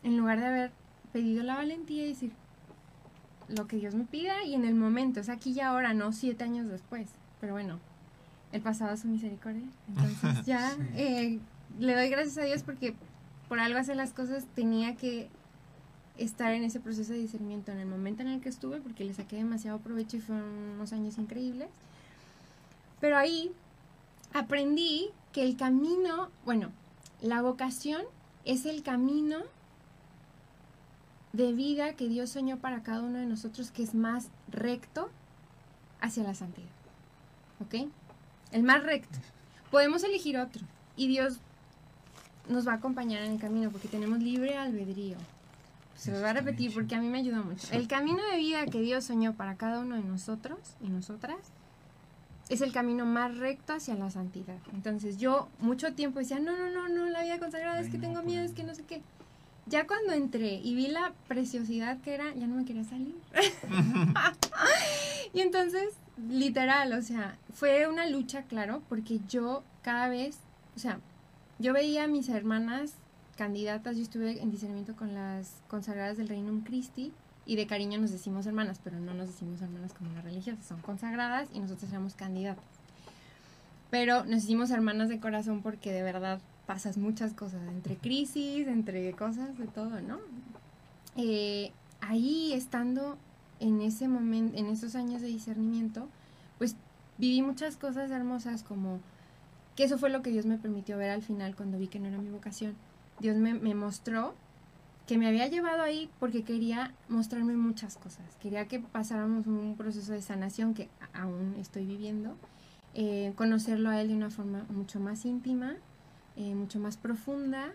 [0.03, 0.71] en lugar de haber
[1.13, 2.31] pedido la valentía y decir,
[3.47, 6.43] lo que Dios me pida y en el momento, es aquí y ahora, no siete
[6.43, 7.09] años después.
[7.41, 7.79] Pero bueno,
[8.51, 9.65] el pasado es su misericordia.
[9.89, 10.81] Entonces ya Sí.
[10.95, 11.39] eh,
[11.79, 12.95] le doy gracias a Dios porque
[13.49, 15.29] por algo hacer las cosas tenía que
[16.17, 19.13] estar en ese proceso de discernimiento en el momento en el que estuve porque le
[19.13, 21.67] saqué demasiado provecho y fueron unos años increíbles.
[22.99, 23.51] Pero ahí
[24.33, 26.69] aprendí que el camino, bueno,
[27.21, 28.03] la vocación
[28.45, 29.37] es el camino
[31.33, 35.09] de vida que Dios soñó para cada uno de nosotros que es más recto
[36.01, 36.67] hacia la santidad.
[37.59, 37.89] ¿Ok?
[38.51, 39.19] El más recto.
[39.69, 40.65] Podemos elegir otro
[40.95, 41.39] y Dios
[42.49, 45.17] nos va a acompañar en el camino porque tenemos libre albedrío.
[45.95, 47.67] Se lo voy a repetir porque a mí me ayudó mucho.
[47.71, 51.37] El camino de vida que Dios soñó para cada uno de nosotros y nosotras
[52.49, 54.57] es el camino más recto hacia la santidad.
[54.73, 58.15] Entonces yo mucho tiempo decía, no, no, no, no, la vida consagrada es que tengo
[58.15, 58.49] pues miedo, no.
[58.49, 59.01] es que no sé qué.
[59.65, 63.15] Ya cuando entré y vi la preciosidad que era, ya no me quería salir.
[65.33, 65.93] y entonces,
[66.29, 70.37] literal, o sea, fue una lucha, claro, porque yo cada vez,
[70.75, 70.99] o sea,
[71.59, 72.93] yo veía a mis hermanas
[73.37, 77.13] candidatas, yo estuve en discernimiento con las consagradas del Reino Christi
[77.45, 80.81] y de cariño nos decimos hermanas, pero no nos decimos hermanas como una religiosa, son
[80.81, 82.63] consagradas y nosotros éramos candidatas.
[83.89, 89.11] Pero nos decimos hermanas de corazón porque de verdad pasas muchas cosas, entre crisis, entre
[89.13, 90.19] cosas de todo, ¿no?
[91.15, 93.17] Eh, ahí estando
[93.59, 96.07] en ese momento, en esos años de discernimiento,
[96.57, 96.75] pues
[97.17, 98.99] viví muchas cosas hermosas como
[99.75, 102.07] que eso fue lo que Dios me permitió ver al final cuando vi que no
[102.07, 102.75] era mi vocación.
[103.19, 104.33] Dios me, me mostró
[105.07, 108.23] que me había llevado ahí porque quería mostrarme muchas cosas.
[108.41, 112.35] Quería que pasáramos un proceso de sanación que aún estoy viviendo,
[112.93, 115.75] eh, conocerlo a Él de una forma mucho más íntima,
[116.35, 117.73] eh, mucho más profunda.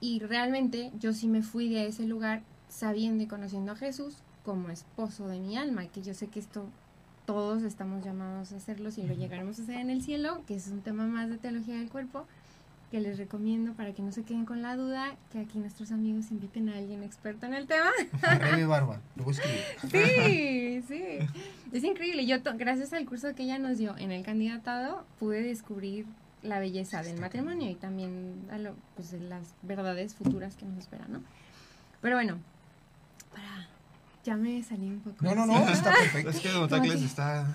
[0.00, 4.68] Y realmente yo sí me fui de ese lugar sabiendo y conociendo a Jesús como
[4.68, 6.66] esposo de mi alma, que yo sé que esto
[7.24, 10.68] todos estamos llamados a hacerlo si lo llegaremos a hacer en el cielo, que es
[10.68, 12.26] un tema más de teología del cuerpo,
[12.90, 16.30] que les recomiendo para que no se queden con la duda, que aquí nuestros amigos
[16.30, 17.90] inviten a alguien experto en el tema.
[18.38, 19.62] Rebe Barba, lo voy a escribir.
[19.90, 21.18] Sí, sí.
[21.72, 22.26] Es increíble.
[22.26, 26.06] Yo, gracias al curso que ella nos dio en el candidatado, pude descubrir
[26.44, 31.12] la belleza del matrimonio y también a lo, pues, las verdades futuras que nos esperan,
[31.12, 31.22] ¿no?
[32.00, 32.38] Pero bueno,
[33.32, 33.68] para...
[34.24, 35.22] Ya me salí un poco.
[35.22, 36.30] No, no, no, está perfecto.
[36.30, 37.46] Es que Don Tacles está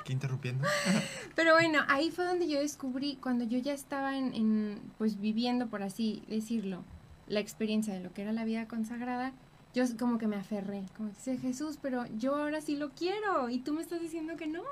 [0.00, 0.66] aquí interrumpiendo.
[1.34, 5.66] Pero bueno, ahí fue donde yo descubrí, cuando yo ya estaba en, en, pues viviendo,
[5.66, 6.84] por así decirlo,
[7.26, 9.32] la experiencia de lo que era la vida consagrada,
[9.74, 13.50] yo como que me aferré, como que dice Jesús, pero yo ahora sí lo quiero
[13.50, 14.62] y tú me estás diciendo que no.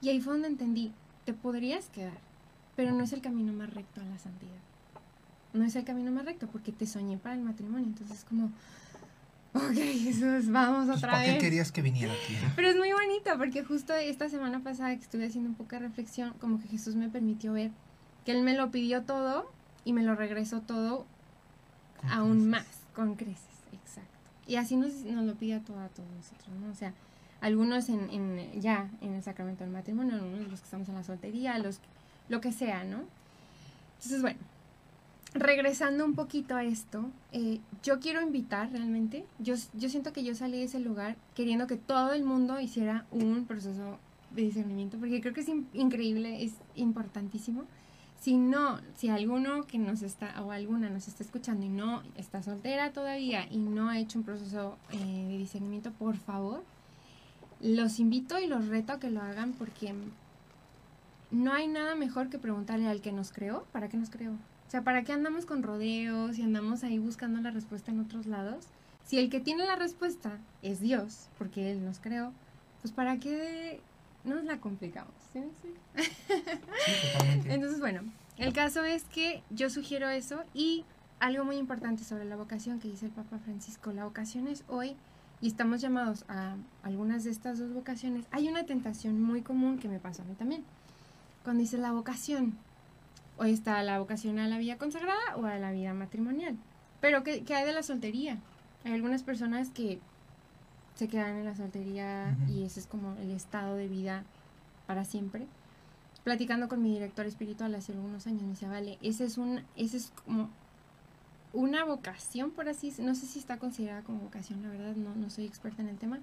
[0.00, 0.92] Y ahí fue donde entendí,
[1.24, 2.18] te podrías quedar,
[2.76, 4.52] pero no es el camino más recto a la santidad.
[5.52, 7.86] No es el camino más recto porque te soñé para el matrimonio.
[7.86, 8.46] Entonces, como,
[9.52, 11.34] ok, Jesús, vamos otra ¿Para vez.
[11.34, 12.36] qué querías que viniera aquí?
[12.56, 15.80] Pero es muy bonito porque justo esta semana pasada que estuve haciendo un poco de
[15.80, 17.70] reflexión, como que Jesús me permitió ver
[18.24, 19.50] que Él me lo pidió todo
[19.84, 21.06] y me lo regresó todo
[22.10, 22.48] aún creces.
[22.48, 23.38] más, con creces,
[23.72, 24.10] exacto.
[24.46, 26.70] Y así nos, nos lo pide a, todo, a todos nosotros, ¿no?
[26.70, 26.92] O sea,
[27.40, 31.04] algunos en, en, ya en el sacramento del matrimonio, algunos los que estamos en la
[31.04, 31.80] soltería, los
[32.28, 33.00] lo que sea, ¿no?
[33.96, 34.38] Entonces, bueno,
[35.34, 40.34] regresando un poquito a esto, eh, yo quiero invitar realmente, yo, yo siento que yo
[40.34, 43.98] salí de ese lugar queriendo que todo el mundo hiciera un proceso
[44.30, 47.64] de discernimiento, porque creo que es in- increíble, es importantísimo.
[48.20, 52.42] Si no, si alguno que nos está, o alguna nos está escuchando y no está
[52.42, 56.64] soltera todavía y no ha hecho un proceso eh, de discernimiento, por favor,
[57.60, 59.94] los invito y los reto a que lo hagan porque
[61.34, 64.32] no hay nada mejor que preguntarle al que nos creó, ¿para qué nos creó?
[64.32, 68.26] O sea, ¿para qué andamos con rodeos y andamos ahí buscando la respuesta en otros
[68.26, 68.66] lados?
[69.04, 72.32] Si el que tiene la respuesta es Dios, porque Él nos creó,
[72.80, 73.80] pues ¿para qué
[74.24, 75.14] nos la complicamos?
[77.46, 78.02] Entonces, bueno,
[78.38, 80.84] el caso es que yo sugiero eso y
[81.20, 84.96] algo muy importante sobre la vocación que dice el Papa Francisco, la vocación es hoy
[85.40, 88.24] y estamos llamados a algunas de estas dos vocaciones.
[88.30, 90.64] Hay una tentación muy común que me pasó a mí también.
[91.44, 92.58] Cuando dice la vocación,
[93.38, 96.56] hoy está la vocación a la vida consagrada o a la vida matrimonial.
[97.00, 98.38] Pero ¿qué, qué hay de la soltería?
[98.84, 100.00] Hay algunas personas que
[100.96, 104.24] se quedan en la soltería y ese es como el estado de vida
[104.86, 105.46] para siempre
[106.24, 109.98] platicando con mi director espiritual hace algunos años, me decía, vale, ese es un, ese
[109.98, 110.48] es como
[111.52, 115.30] una vocación, por así, no sé si está considerada como vocación, la verdad, no, no
[115.30, 116.18] soy experta en el tema,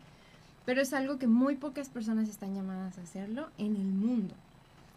[0.66, 4.34] pero es algo que muy pocas personas están llamadas a hacerlo en el mundo.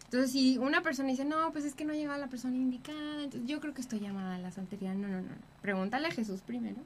[0.05, 3.23] Entonces, si una persona dice, no, pues es que no ha llegado la persona indicada,
[3.23, 4.93] entonces yo creo que estoy llamada a la soltería.
[4.93, 5.35] No, no, no.
[5.61, 6.77] Pregúntale a Jesús primero,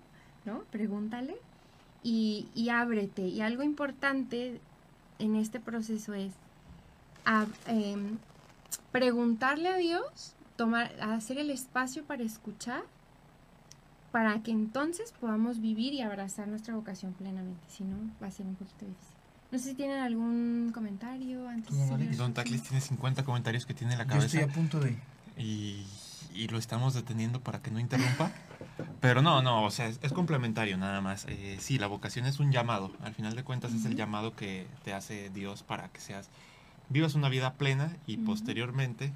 [0.46, 0.64] ¿no?
[0.72, 1.38] Pregúntale
[2.02, 3.24] y, y ábrete.
[3.24, 4.62] Y algo importante
[5.20, 6.34] en este proceso es
[7.26, 8.18] a, em,
[8.92, 12.84] preguntarle a Dios, tomar, hacer el espacio para escuchar,
[14.12, 17.62] para que entonces podamos vivir y abrazar nuestra vocación plenamente.
[17.70, 19.19] Si no, va a ser un poquito difícil.
[19.52, 22.16] No sé si tienen algún comentario antes Tú, de.
[22.16, 24.98] Don Tacles tiene 50 comentarios que tiene en la Yo estoy cabeza a punto de...
[25.38, 25.86] y,
[26.34, 28.32] y lo estamos deteniendo para que no interrumpa.
[29.02, 31.26] Pero no, no, o sea, es, es complementario nada más.
[31.28, 32.92] Eh, sí, la vocación es un llamado.
[33.02, 36.30] Al final de cuentas es el llamado que te hace Dios para que seas,
[36.90, 38.26] vivas una vida plena y Ujú.
[38.26, 39.14] posteriormente,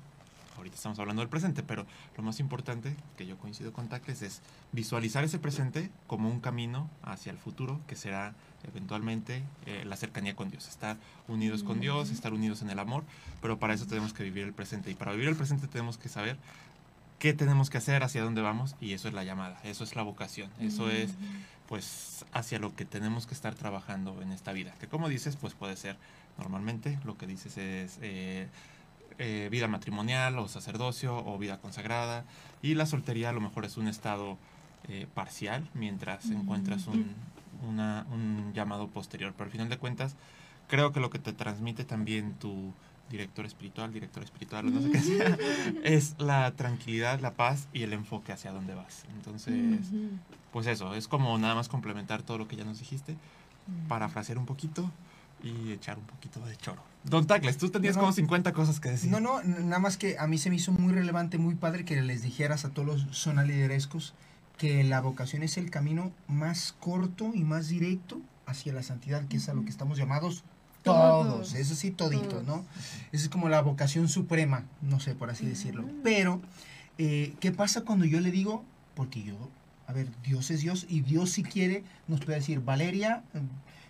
[0.57, 1.85] ahorita estamos hablando del presente, pero
[2.17, 4.41] lo más importante, que yo coincido con Tacles, es
[4.71, 8.33] visualizar ese presente como un camino hacia el futuro, que será
[8.67, 10.97] eventualmente eh, la cercanía con Dios, estar
[11.27, 13.03] unidos con Dios, estar unidos en el amor,
[13.41, 14.91] pero para eso tenemos que vivir el presente.
[14.91, 16.37] Y para vivir el presente tenemos que saber
[17.19, 20.01] qué tenemos que hacer, hacia dónde vamos, y eso es la llamada, eso es la
[20.01, 21.11] vocación, eso es
[21.67, 24.73] pues hacia lo que tenemos que estar trabajando en esta vida.
[24.79, 25.97] Que como dices, pues puede ser
[26.37, 28.47] normalmente lo que dices es eh,
[29.19, 32.25] eh, vida matrimonial o sacerdocio o vida consagrada.
[32.61, 34.37] Y la soltería a lo mejor es un estado
[34.87, 37.15] eh, parcial mientras encuentras un,
[37.63, 39.33] una- un llamado posterior.
[39.35, 40.15] Pero al final de cuentas,
[40.67, 42.73] creo que lo que te transmite también tu
[43.09, 45.37] director espiritual, director espiritual, o no sé qué sea,
[45.83, 49.05] es la tranquilidad, la paz y el enfoque hacia dónde vas.
[49.15, 49.53] Entonces,
[50.51, 53.15] pues eso, es como nada más complementar todo lo que ya nos dijiste,
[53.87, 54.89] parafrasear un poquito
[55.43, 56.81] y echar un poquito de choro.
[57.03, 58.15] Don Tacles, tú tenías No, como no.
[58.15, 59.11] 50 cosas que decir.
[59.11, 62.01] No, no, nada más que a mí se me hizo muy relevante, muy padre que
[62.01, 64.13] les dijeras a todos los sonaliderescos
[64.57, 69.37] que la vocación es el camino más corto y más directo hacia la santidad, que
[69.37, 70.43] es a lo que estamos llamados
[70.83, 71.53] todos, Todos.
[71.55, 72.45] eso sí, toditos, Todos.
[72.45, 72.65] ¿no?
[73.13, 75.85] Esa es como la vocación suprema, no sé, por así decirlo.
[76.03, 76.41] Pero,
[76.97, 79.35] eh, ¿qué pasa cuando yo le digo, porque yo,
[79.87, 83.23] a ver, Dios es Dios y Dios si quiere nos puede decir, Valeria,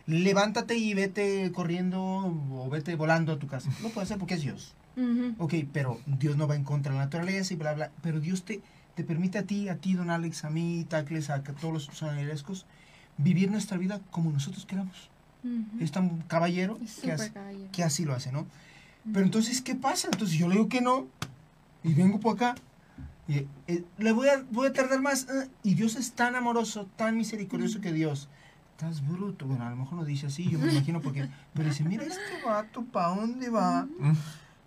[0.05, 3.71] levántate y vete corriendo o vete volando a tu casa.
[3.81, 4.73] Lo puede hacer porque es Dios.
[4.95, 5.33] Ujú.
[5.39, 7.91] Ok, pero Dios no va en contra de la naturaleza y bla, bla.
[8.03, 8.61] Pero Dios te,
[8.95, 12.65] te permite a ti, a ti, don Alex, a mí, Tacles, a todos los sonalerescos,
[13.17, 15.09] vivir nuestra vida como nosotros queramos.
[15.43, 15.83] Ujú.
[15.83, 17.69] Es tan caballero Es que, súper caballero.
[17.71, 18.45] que así lo hace, ¿no?
[19.11, 20.07] Pero entonces, ¿qué pasa?
[20.11, 21.07] Entonces yo le digo que no
[21.83, 22.55] y vengo por acá.
[23.27, 25.23] Y, eh, le voy a, voy a tardar más.
[25.29, 28.29] eh, y Dios es tan amoroso, tan misericordioso que Dios.
[28.77, 29.45] Estás bruto.
[29.45, 31.27] Bueno, a lo mejor no dice así, yo me imagino porque.
[31.53, 33.87] Pero dice, mira este vato, ¿para dónde va?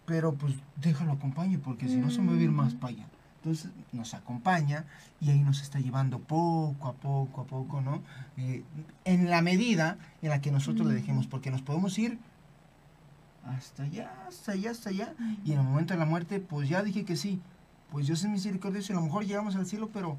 [0.04, 3.06] Pero pues déjalo acompañe porque si no se me va a ir más para allá.
[3.46, 4.86] Entonces nos acompaña
[5.20, 8.02] y ahí nos está llevando poco a poco a poco, ¿no?
[8.36, 8.64] Eh,
[9.04, 12.18] en la medida en la que nosotros le dejemos, porque nos podemos ir
[13.44, 15.14] hasta allá, hasta allá, hasta allá.
[15.44, 17.40] Y en el momento de la muerte, pues ya dije que sí.
[17.92, 20.16] Pues Dios es misericordioso y a lo mejor llegamos al cielo, pero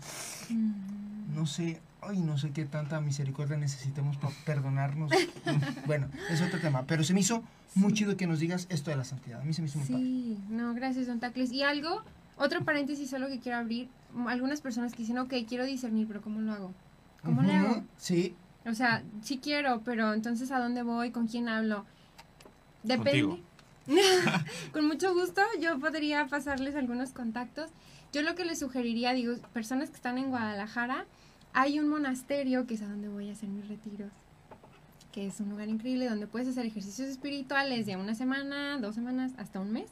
[1.36, 5.12] no sé, ay, no sé qué tanta misericordia necesitemos para perdonarnos.
[5.86, 6.86] bueno, es otro tema.
[6.88, 7.44] Pero se me hizo
[7.76, 9.42] muy chido que nos digas esto de la santidad.
[9.42, 10.02] A mí se me hizo muy padre.
[10.02, 11.52] Sí, no, gracias, don Tacles.
[11.52, 12.06] Y algo,
[12.38, 13.90] otro paréntesis solo que quiero abrir.
[14.28, 16.74] Algunas personas que dicen, ok, quiero discernir, pero ¿cómo lo hago?
[17.24, 17.84] ¿Cómo le Ujú, hago?
[17.98, 21.12] Sí, O sea, sí quiero, pero entonces ¿a dónde voy?
[21.12, 21.86] ¿Con quién hablo?
[22.84, 23.44] Depende.
[24.74, 27.70] Con mucho gusto, yo podría pasarles algunos contactos.
[28.14, 31.06] Yo lo que les sugeriría, digo, personas que están en Guadalajara,
[31.54, 34.12] hay un monasterio que es a donde voy a hacer mis retiros,
[35.12, 39.34] que es un lugar increíble donde puedes hacer ejercicios espirituales de una semana, dos semanas,
[39.38, 39.90] hasta un mes.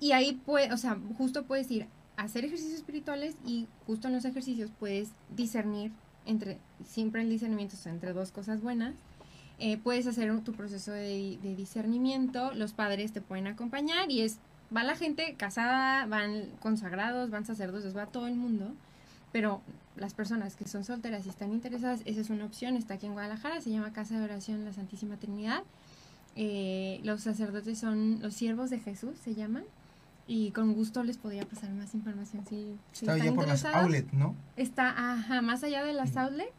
[0.00, 4.14] Y ahí puedes, o sea, justo puedes ir a hacer ejercicios espirituales y justo en
[4.14, 5.92] los ejercicios puedes discernir
[6.26, 8.94] entre, siempre el discernimiento es entre dos cosas buenas.
[9.58, 14.38] Eh, puedes hacer tu proceso de, de discernimiento, los padres te pueden acompañar y es,
[14.74, 18.74] va la gente casada, van consagrados, van sacerdotes, va todo el mundo,
[19.32, 19.62] pero
[19.96, 23.12] las personas que son solteras y están interesadas, esa es una opción, está aquí en
[23.12, 25.62] Guadalajara, se llama Casa de Oración La Santísima Trinidad.
[26.36, 29.64] Eh, los sacerdotes son los siervos de Jesús, se llaman,
[30.26, 33.60] y con gusto les podría pasar más información si, si está están ya por las
[33.60, 33.84] interesados.
[33.84, 34.34] outlet, ¿no?
[34.56, 36.52] Está ajá, más allá de las outlets.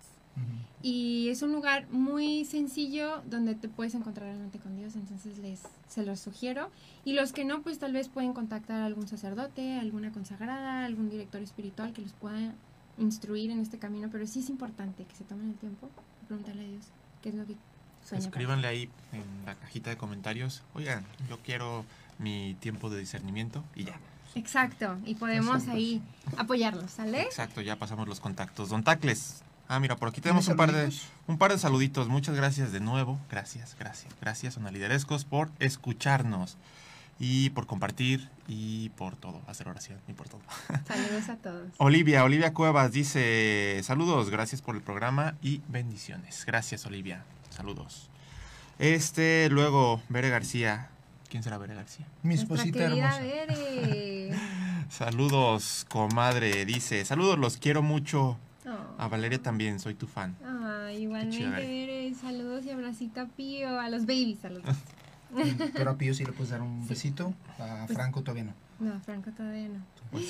[0.84, 5.64] Y es un lugar muy sencillo donde te puedes encontrar realmente con Dios, entonces les
[5.88, 6.70] se los sugiero.
[7.04, 11.10] Y los que no, pues tal vez pueden contactar a algún sacerdote, alguna consagrada, algún
[11.10, 12.54] director espiritual que los pueda
[13.00, 15.90] instruir en este camino, pero sí es importante que se tomen el tiempo
[16.22, 16.86] de preguntarle a Dios
[17.24, 17.56] qué es lo que
[18.06, 18.24] sueña.
[18.24, 20.62] para Escríbanle ahí en la cajita de comentarios.
[20.76, 21.86] Oigan, yo quiero
[22.20, 24.00] mi tiempo de discernimiento y ya.
[24.36, 25.78] Exacto, y podemos Exacto.
[25.78, 26.02] ahí
[26.38, 27.24] apoyarlos, ¿sale?
[27.24, 28.70] Exacto, ya pasamos los contactos.
[28.70, 29.42] Don Tacles.
[29.68, 31.08] Ah, mira, por aquí tenemos ¿Tienes un par de saluditos?
[31.28, 32.08] un par de saluditos.
[32.08, 33.20] Muchas gracias de nuevo.
[33.30, 36.58] Gracias, gracias, gracias, Sonaliderescos, por escucharnos
[37.20, 40.42] y por compartir y por todo, hacer oración y por todo.
[40.88, 41.68] Saludos a todos.
[41.78, 46.46] Olivia, Olivia Cuevas dice, saludos, gracias por el programa y bendiciones.
[46.46, 47.24] Gracias, Olivia.
[47.50, 48.10] Saludos.
[48.80, 50.90] Este, luego, Bere García.
[51.30, 52.06] ¿Quién será Bere García?
[52.24, 53.20] Mi esposita hermosa.
[53.20, 54.32] Bere.
[54.90, 56.66] Saludos, comadre.
[56.66, 58.38] Dice, saludos, los quiero mucho.
[58.66, 58.96] Oh.
[59.02, 60.36] A Valeria también, soy tu fan.
[60.44, 61.68] Ah, igualmente, Bere.
[61.68, 62.16] Bere.
[62.16, 64.76] Saludos y abracito a Pío, a los babies, a los dos.
[65.74, 67.34] Pero a Pío sí le puedes dar un besito.
[67.60, 68.54] A Pues- Franco todavía no.
[68.80, 69.80] No, Franco todavía no.
[70.12, 70.26] Pues,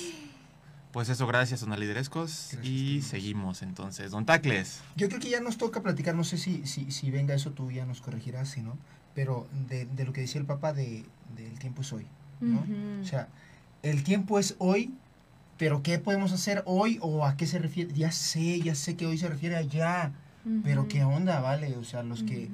[0.92, 2.48] pues eso, gracias, Sonaliderescos.
[2.52, 4.10] Gracias, Y seguimos entonces.
[4.10, 4.80] Don Tacles.
[4.96, 7.70] Yo creo que ya nos toca platicar, no sé si, si, si venga eso, tú
[7.70, 8.76] ya nos corregirás, si no,
[9.18, 11.04] pero de, de lo que decía el Papa de,
[11.36, 12.06] del tiempo es hoy,
[12.40, 12.64] ¿no?
[13.00, 13.26] O sea,
[13.82, 14.92] el tiempo es hoy,
[15.56, 17.92] pero ¿qué podemos hacer hoy o a qué se refiere?
[17.94, 20.12] Ya sé, ya sé que hoy se refiere a ya,
[20.62, 20.86] pero.
[20.86, 21.76] ¿qué onda, vale?
[21.78, 22.48] O sea, los que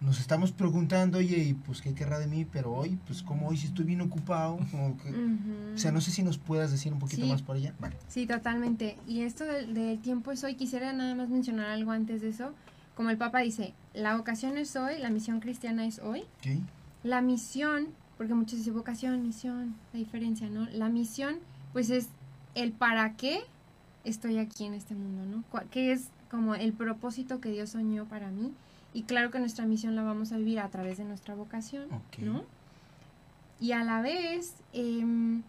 [0.00, 3.56] nos estamos preguntando, oye, y pues qué querrá de mí, pero hoy, pues como hoy
[3.56, 5.10] si estoy bien ocupado, como que,
[5.72, 7.30] o sea, no sé si nos puedas decir un poquito Sí.
[7.30, 7.74] más por allá.
[7.78, 7.94] Vale.
[8.08, 8.96] Sí, totalmente.
[9.06, 12.52] Y esto del, del tiempo es hoy, quisiera nada más mencionar algo antes de eso.
[12.96, 16.24] Como el Papa dice, la vocación es hoy, la misión cristiana es hoy.
[17.04, 20.66] La misión, porque muchos dicen vocación, misión, la diferencia, ¿no?
[20.72, 21.36] La misión,
[21.74, 22.08] pues es
[22.54, 23.40] el para qué
[24.04, 25.60] estoy aquí en este mundo, ¿no?
[25.70, 28.52] ¿Qué es como el propósito que Dios soñó para mí?
[28.94, 31.88] Y claro que nuestra misión la vamos a vivir a través de nuestra vocación.
[32.22, 32.44] ¿no?
[33.60, 35.42] Y a la vez, em,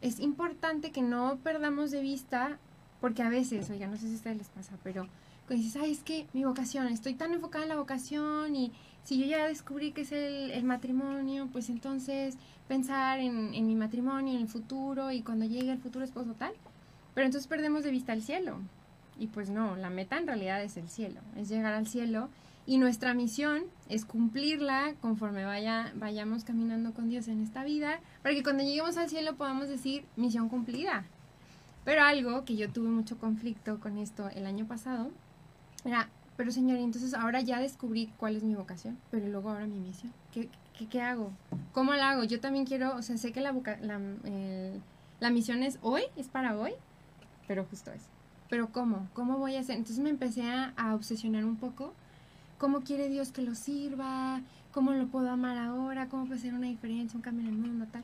[0.00, 2.56] es importante que no perdamos de vista,
[3.02, 5.06] porque a veces, oiga, no sé si a ustedes les pasa, pero
[5.46, 8.72] cuando dices, ay, es que mi vocación, estoy tan enfocada en la vocación y
[9.04, 12.36] si yo ya descubrí que es el, el matrimonio, pues entonces
[12.68, 16.52] pensar en, en mi matrimonio, en el futuro y cuando llegue el futuro esposo tal,
[17.14, 18.58] pero entonces perdemos de vista el cielo.
[19.18, 22.28] Y pues no, la meta en realidad es el cielo, es llegar al cielo
[22.64, 28.34] y nuestra misión es cumplirla conforme vaya, vayamos caminando con Dios en esta vida, para
[28.34, 31.04] que cuando lleguemos al cielo podamos decir misión cumplida.
[31.84, 35.10] Pero algo que yo tuve mucho conflicto con esto el año pasado
[35.84, 39.78] era, pero señor, entonces ahora ya descubrí cuál es mi vocación, pero luego ahora mi
[39.78, 40.12] misión.
[40.32, 41.30] ¿Qué, qué, qué hago?
[41.72, 42.24] ¿Cómo la hago?
[42.24, 44.80] Yo también quiero, o sea, sé que la, la, el-
[45.20, 46.72] la misión es hoy, es para hoy,
[47.46, 48.06] pero justo eso.
[48.50, 49.08] Pero ¿cómo?
[49.14, 49.76] ¿Cómo voy a hacer?
[49.76, 51.94] Entonces me empecé a, obsesionar un poco.
[52.58, 54.40] ¿Cómo quiere Dios que lo sirva?
[54.72, 56.08] ¿Cómo lo puedo amar ahora?
[56.08, 58.02] ¿Cómo puede ser una diferencia, un cambio en el mundo, tal?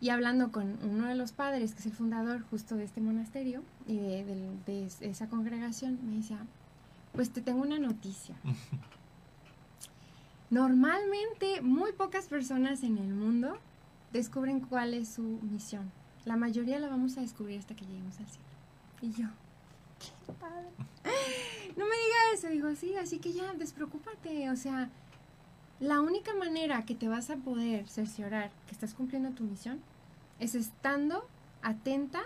[0.00, 3.62] Y hablando con uno de los padres, que es el fundador justo de este monasterio
[3.86, 6.38] y de, del- de esa congregación, me decía,
[7.14, 8.34] pues te tengo una noticia.
[10.50, 13.58] Normalmente muy pocas personas en el mundo
[14.12, 15.90] descubren cuál es su misión.
[16.24, 18.48] La mayoría la vamos a descubrir hasta que lleguemos al cielo.
[19.02, 19.28] Y yo,
[19.98, 20.68] qué padre.
[21.76, 24.48] No me diga eso, digo, sí, así que ya, despreocúpate.
[24.50, 24.90] O sea,
[25.80, 29.80] la única manera que te vas a poder cerciorar que estás cumpliendo tu misión
[30.38, 31.26] es estando
[31.62, 32.22] atenta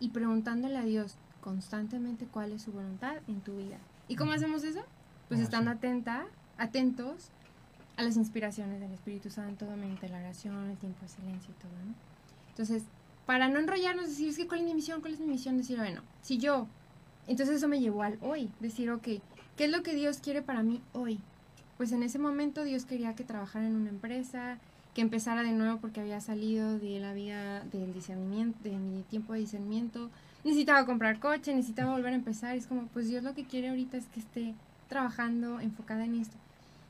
[0.00, 3.78] y preguntándole a Dios constantemente cuál es su voluntad en tu vida.
[4.08, 4.80] ¿Y cómo hacemos eso?
[5.28, 6.26] Pues estando atenta,
[6.58, 7.30] atentos
[7.96, 11.72] a las inspiraciones del Espíritu Santo, mediante la oración, el tiempo de silencio y todo,
[11.86, 11.94] ¿no?
[12.50, 12.82] Entonces,
[13.26, 15.78] para no enrollarnos, decir, es que cuál es mi misión, cuál es mi misión, decir,
[15.78, 16.66] bueno, si yo,
[17.26, 19.08] entonces eso me llevó al hoy, decir, ok,
[19.56, 21.18] ¿qué es lo que Dios quiere para mí hoy?
[21.76, 24.58] Pues en ese momento Dios quería que trabajara en una empresa,
[24.94, 29.32] que empezara de nuevo porque había salido de la vida del discernimiento, de mi tiempo
[29.32, 30.10] de discernimiento,
[30.44, 33.96] necesitaba comprar coche, necesitaba volver a empezar, es como, pues Dios lo que quiere ahorita
[33.96, 34.54] es que esté
[34.88, 36.36] trabajando enfocada en esto.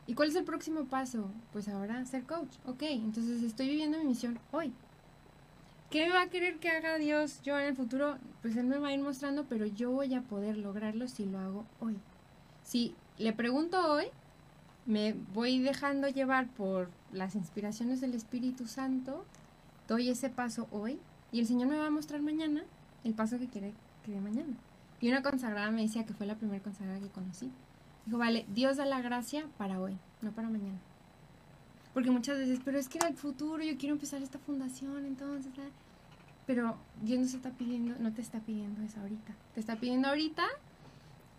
[0.07, 1.30] ¿Y cuál es el próximo paso?
[1.52, 2.57] Pues ahora ser coach.
[2.66, 4.72] Ok, entonces estoy viviendo mi misión hoy.
[5.90, 8.18] ¿Qué va a querer que haga Dios yo en el futuro?
[8.42, 11.38] Pues Él me va a ir mostrando, pero yo voy a poder lograrlo si lo
[11.38, 11.96] hago hoy.
[12.64, 14.07] Si le pregunto hoy,
[14.86, 19.24] me voy dejando llevar por las inspiraciones del Espíritu Santo,
[19.88, 20.98] doy ese paso hoy
[21.32, 22.64] y el Señor me va a mostrar mañana
[23.05, 23.72] el paso que quiere
[24.05, 24.55] que dé mañana.
[25.00, 27.50] Y una consagrada me decía que fue la primera consagrada que conocí.
[28.07, 30.78] Dijo, vale, Dios da la gracia para hoy, no para mañana.
[31.92, 35.52] Porque muchas veces, pero es que era el futuro, yo quiero empezar esta fundación, entonces,
[35.59, 35.70] ah".
[36.46, 39.32] pero Dios no se está pidiendo, no te está pidiendo eso ahorita.
[39.55, 40.44] Te está pidiendo ahorita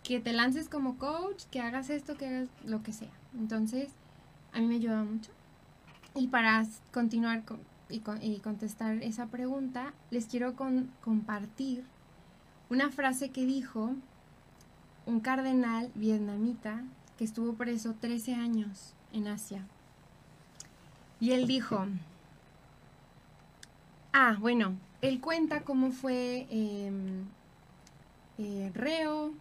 [0.02, 3.10] que te lances como coach, que hagas esto, que hagas lo que sea.
[3.38, 3.90] Entonces,
[4.52, 5.30] a mí me ayuda mucho.
[6.14, 10.54] Y para continuar con- y, con- y contestar esa pregunta, les quiero
[11.00, 11.84] compartir
[12.68, 13.92] una frase que dijo
[15.06, 16.82] un cardenal vietnamita
[17.16, 19.64] que estuvo preso 13 años en Asia.
[21.20, 21.86] Y él dijo,
[24.12, 27.24] ah, bueno, él cuenta cómo fue em,
[28.38, 29.32] eh, reo,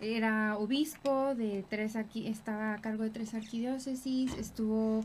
[0.00, 5.04] era obispo de tres estaba a cargo de tres arquidiócesis, estuvo,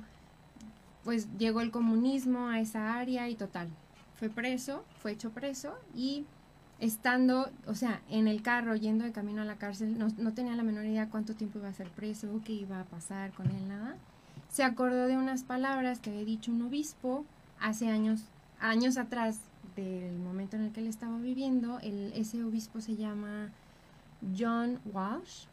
[1.04, 3.70] pues llegó el comunismo a esa área y total,
[4.16, 6.26] fue preso, fue hecho preso y
[6.80, 10.64] estando, o sea, en el carro yendo de camino a la cárcel, no, tenía la
[10.64, 13.95] menor idea cuánto tiempo iba a ser preso, qué iba a pasar con él, nada.
[14.49, 17.26] Se acordó de unas palabras que había dicho un obispo
[17.60, 18.26] hace años,
[18.60, 19.39] años atrás
[19.76, 21.80] del momento en el que él estaba viviendo.
[21.80, 23.49] El, ese obispo se llama
[24.38, 25.45] John Walsh.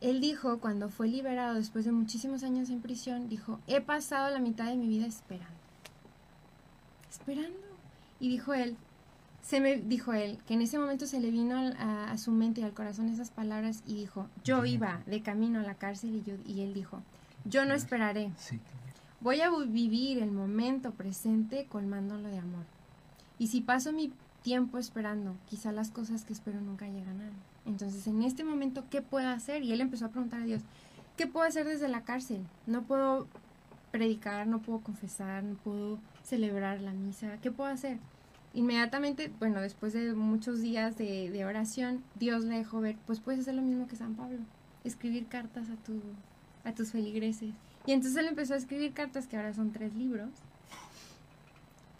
[0.00, 4.38] Él dijo, cuando fue liberado después de muchísimos años en prisión, dijo, he pasado la
[4.40, 5.56] mitad de mi vida esperando.
[7.10, 7.58] Esperando.
[8.20, 8.76] Y dijo él,
[9.42, 12.60] se me dijo él que en ese momento se le vino a, a su mente
[12.60, 16.22] y al corazón esas palabras y dijo, yo iba de camino a la cárcel y,
[16.22, 17.00] yo, y él dijo,
[17.44, 18.58] yo no esperaré, Sí.
[19.20, 22.64] voy a vi- vivir el momento presente colmándolo de amor.
[23.38, 27.30] Y si paso mi tiempo esperando, quizá las cosas que espero nunca llegan a.
[27.66, 29.62] Entonces, en este momento, ¿qué puedo hacer?
[29.62, 30.62] Y él empezó a preguntar a Dios,
[31.16, 32.40] ¿qué puedo hacer desde la cárcel?
[32.66, 33.26] No puedo
[33.90, 37.38] predicar, no puedo confesar, no puedo celebrar la misa.
[37.42, 37.98] ¿Qué puedo hacer?
[38.54, 43.40] Inmediatamente, bueno, después de muchos días de, de oración, Dios le dejó ver, pues puedes
[43.40, 44.38] hacer lo mismo que San Pablo,
[44.84, 46.00] escribir cartas a, tu,
[46.64, 47.50] a tus feligreses.
[47.84, 50.30] Y entonces él empezó a escribir cartas, que ahora son tres libros.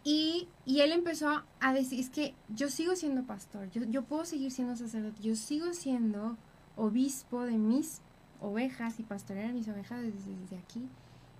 [0.09, 4.25] Y, y él empezó a decir, es que yo sigo siendo pastor, yo, yo puedo
[4.25, 6.37] seguir siendo sacerdote, yo sigo siendo
[6.77, 8.01] obispo de mis
[8.41, 10.83] ovejas y pastorear a mis ovejas desde, desde aquí.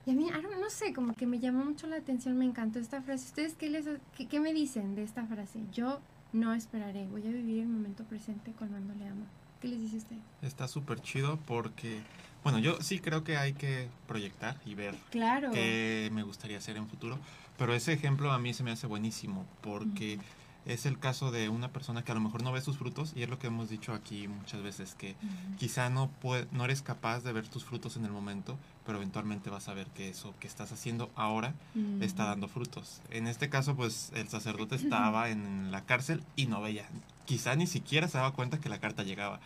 [0.05, 0.27] Y a mí,
[0.61, 3.27] no sé, como que me llamó mucho la atención, me encantó esta frase.
[3.27, 3.87] ¿Ustedes qué, les,
[4.17, 5.61] qué, qué me dicen de esta frase?
[5.73, 6.01] Yo
[6.33, 9.27] no esperaré, voy a vivir el momento presente cuando le amo.
[9.61, 10.17] ¿Qué les dice usted?
[10.43, 12.03] Está súper chido porque,
[12.43, 15.51] bueno, yo sí creo que hay que proyectar y ver Claro.
[15.53, 17.19] qué me gustaría hacer en futuro,
[17.59, 20.19] pero ese ejemplo a mí se me hace buenísimo porque
[20.67, 23.23] es el caso de una persona que a lo mejor no ve sus frutos y
[23.23, 25.15] es lo que hemos dicho aquí muchas veces que
[25.59, 29.49] quizá no puede, no eres capaz de ver tus frutos en el momento, pero eventualmente
[29.49, 31.55] vas a ver que eso que estás haciendo ahora
[32.01, 32.31] está Ujú.
[32.33, 33.01] dando frutos.
[33.11, 36.89] En este caso, pues el sacerdote estaba en la cárcel y no veía,
[37.27, 39.39] quizá ni siquiera se daba cuenta que la carta llegaba.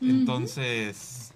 [0.00, 1.32] Entonces,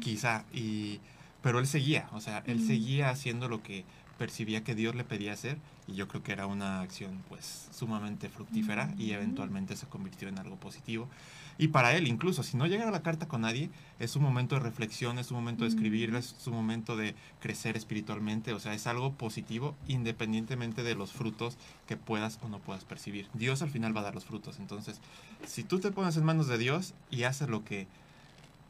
[0.00, 1.00] quizá, y,
[1.42, 3.84] pero él seguía, o sea, él seguía haciendo lo que
[4.20, 5.56] percibía que Dios le pedía hacer
[5.88, 10.38] y yo creo que era una acción pues sumamente fructífera y eventualmente se convirtió en
[10.38, 11.08] algo positivo.
[11.56, 14.60] Y para él incluso, si no llega la carta con nadie, es un momento de
[14.60, 18.86] reflexión, es un momento de escribir, es un momento de crecer espiritualmente, o sea, es
[18.86, 21.56] algo positivo independientemente de los frutos
[21.88, 23.26] que puedas o no puedas percibir.
[23.32, 25.00] Dios al final va a dar los frutos, entonces,
[25.46, 27.86] si tú te pones en manos de Dios y haces lo que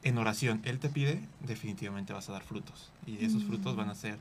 [0.04, 2.90] en oración Él te pide, definitivamente vas a dar frutos.
[3.04, 3.78] Y esos frutos Mm.
[3.78, 4.16] van a ser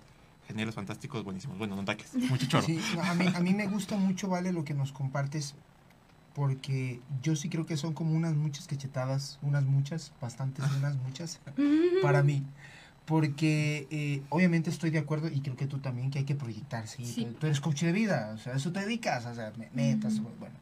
[0.49, 1.59] geniales, fantásticos, buenísimos.
[1.59, 2.65] Bueno, no taques, mucho choro.
[2.65, 5.53] Sí, no, a, mí, a mí me gusta mucho, Vale, lo que nos compartes,
[6.33, 11.39] porque yo sí creo que son como unas muchas cachetadas, unas muchas, bastantes, unas muchas,
[12.01, 12.43] para mí.
[13.05, 16.87] Porque eh, obviamente estoy de acuerdo y creo que tú también, que hay que proyectar,
[16.87, 17.05] sí.
[17.05, 17.27] Sí.
[17.39, 20.55] Tú, eres coach de vida, o sea, eso te dedicas, o sea, me- metas, bueno.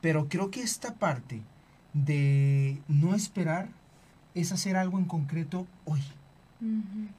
[0.00, 1.40] Pero creo que esta parte
[1.92, 3.68] de no esperar
[4.34, 6.02] es hacer algo en concreto hoy.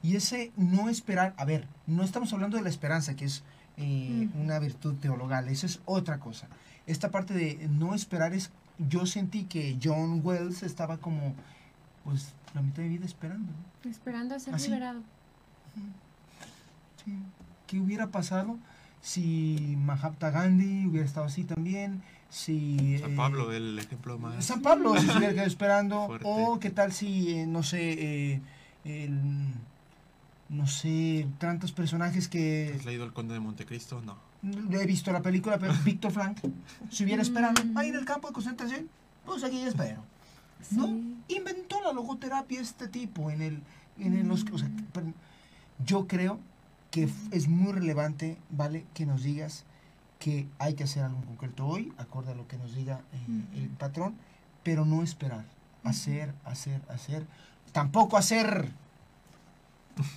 [0.02, 3.44] Y ese no esperar, a ver, no estamos hablando de la esperanza, que es
[3.76, 6.48] eh, una virtud teologal, eso es otra cosa.
[6.86, 11.34] Esta parte de no esperar es, yo sentí que John Wells estaba como,
[12.04, 13.52] pues, la mitad de vida esperando.
[13.52, 13.90] ¿no?
[13.90, 14.68] Esperando a ser Así.
[14.68, 15.02] liberado.
[17.04, 17.12] Sí.
[17.66, 18.58] ¿Qué hubiera pasado
[19.00, 22.02] si Mahatma Gandhi hubiera estado así también?
[22.30, 22.98] Si...
[22.98, 24.44] San eh, Pablo, el ejemplo más...
[24.44, 26.06] San Pablo si se hubiera quedado esperando.
[26.06, 26.26] Fuerte.
[26.28, 28.40] O qué tal si, eh, no sé, eh,
[28.86, 29.52] el-
[30.48, 32.72] no sé, tantos personajes que...
[32.78, 34.00] ¿Has leído El Conde de Montecristo?
[34.00, 34.16] No.
[34.72, 36.38] He visto la película, pero Víctor Frank
[36.90, 37.76] se hubiera esperado Mm.
[37.76, 38.88] ahí en el campo de concentración.
[39.24, 40.02] Pues aquí ya espero.
[40.70, 40.86] ¿No?
[41.28, 43.62] Inventó la logoterapia este tipo en el...
[43.98, 44.86] En el los, o sea, Mm.
[44.92, 45.12] pero
[45.84, 46.38] yo creo
[46.92, 48.84] que es muy relevante, ¿vale?
[48.94, 49.64] Que nos digas
[50.20, 53.58] que hay que hacer algo en concreto hoy, acorde a lo que nos diga eh,
[53.62, 54.14] el patrón,
[54.62, 55.44] pero no esperar.
[55.82, 57.26] Hacer, hacer, hacer.
[57.72, 58.70] Tampoco hacer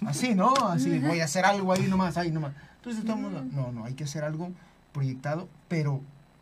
[0.06, 0.54] así, ¿no?
[0.56, 2.54] Así, voy a hacer algo ahí nomás, ahí nomás.
[2.78, 4.52] Entonces, estamos, no, no, hay que hacer algo
[4.93, 6.02] proyectado, pero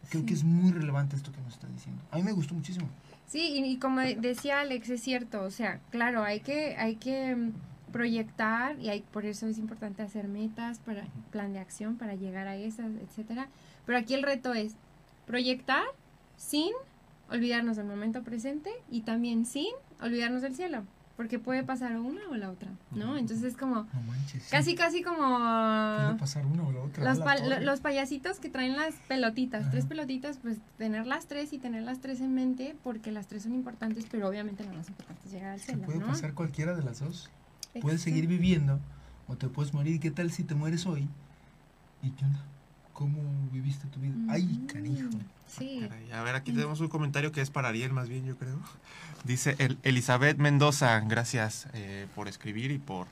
[0.10, 2.02] creo que es muy relevante esto que nos está diciendo.
[2.12, 2.88] A mí me gustó muchísimo.
[3.28, 7.36] Sí, y, y como decía Alex, es cierto, o sea, claro, hay que, hay que
[7.36, 7.52] mm,
[7.92, 12.48] proyectar y hay, por eso es importante hacer metas, para plan de acción para llegar
[12.48, 13.50] a esas, etcétera.
[13.86, 14.76] Pero aquí el reto es
[15.26, 15.84] proyectar
[16.38, 16.72] sin
[17.30, 20.84] olvidarnos del momento presente y también sin olvidarnos del cielo,
[21.18, 23.18] porque puede pasar una o la otra, ¿no?
[23.18, 24.44] Entonces es como No manches.
[24.44, 24.50] sí.
[24.52, 27.04] casi casi como Puede pasar una o la otra.
[27.04, 29.90] los, la pa- los payasitos que traen las pelotitas, tres Ajá.
[29.90, 33.56] pelotitas, pues tener las tres y tener las tres en mente, porque las tres son
[33.56, 36.06] importantes, pero obviamente lo más importante es llegar al cielo, puede ¿no?
[36.08, 37.30] pasar cualquiera de las dos.
[37.82, 38.04] Puedes Exacto.
[38.04, 38.80] seguir viviendo
[39.28, 39.96] o te puedes morir.
[39.96, 41.10] ¿Y qué tal si te mueres hoy?
[42.04, 42.46] ¿Y qué onda?
[42.94, 44.14] ¿Cómo viviste tu vida?
[44.30, 45.10] ¡Ay, Mm, canijo!
[45.48, 45.80] Sí.
[45.82, 46.56] Caray, A ver, aquí Mm.
[46.56, 48.60] tenemos un comentario que es para Ariel, más bien, yo creo.
[49.28, 53.08] Dice el, Elizabeth Mendoza, gracias eh, por escribir y por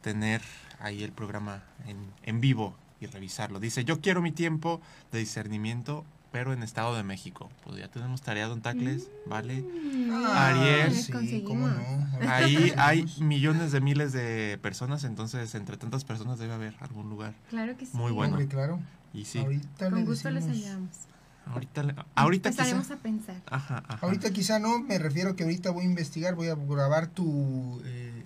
[0.00, 0.40] tener
[0.80, 3.60] ahí el programa en, en vivo y revisarlo.
[3.60, 4.80] Dice, yo quiero mi tiempo
[5.12, 7.50] de discernimiento, pero en Estado de México.
[7.64, 9.60] Pues ya tenemos tarea, don Tacles, ¿vale?
[9.62, 10.88] Mm, Ariel.
[10.92, 11.48] les Sí, conseguimos.
[11.50, 12.30] cómo no.
[12.30, 17.34] Ahí hay millones de miles de personas, entonces entre tantas personas debe haber algún lugar.
[17.50, 17.94] Claro que sí.
[17.96, 18.34] Muy bueno.
[18.36, 18.80] Hombre, claro.
[19.12, 20.88] Y sí, Ahorita Con le gusto les decimos-
[21.46, 21.54] ayudamos.
[21.54, 22.62] ahorita, le- ahorita quizá...
[22.62, 23.36] Empezaremos a pensar.
[23.50, 23.98] Ajá, ajá.
[24.06, 28.22] Ahorita quizá no, me refiero que ahorita voy a investigar, voy a grabar tu, eh,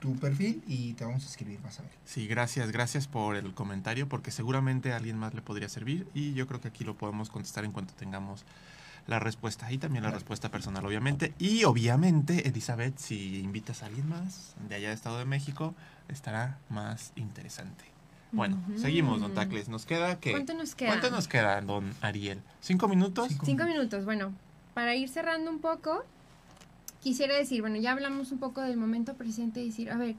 [0.00, 1.92] tu perfil y te vamos a escribir, vas a ver.
[2.04, 6.34] Sí, gracias, gracias por el comentario, porque seguramente a alguien más le podría servir y
[6.34, 8.44] yo creo que aquí lo podemos contestar en cuanto tengamos
[9.06, 11.34] la respuesta y también la respuesta personal, obviamente.
[11.38, 15.74] Y obviamente, Elizabeth, si invitas a alguien más de allá de Estado de México,
[16.08, 17.84] estará más interesante.
[18.34, 19.68] Bueno, seguimos, don Tacles.
[19.68, 20.32] Nos queda que...
[20.32, 20.90] ¿Cuánto nos queda?
[20.90, 22.40] ¿Cuánto nos queda, don Ariel?
[22.60, 23.28] ¿Cinco minutos?
[23.28, 23.46] Cinco.
[23.46, 24.04] Cinco minutos.
[24.04, 24.32] Bueno,
[24.74, 26.04] para ir cerrando un poco,
[27.00, 30.16] quisiera decir, bueno, ya hablamos un poco del momento presente y decir, a ver,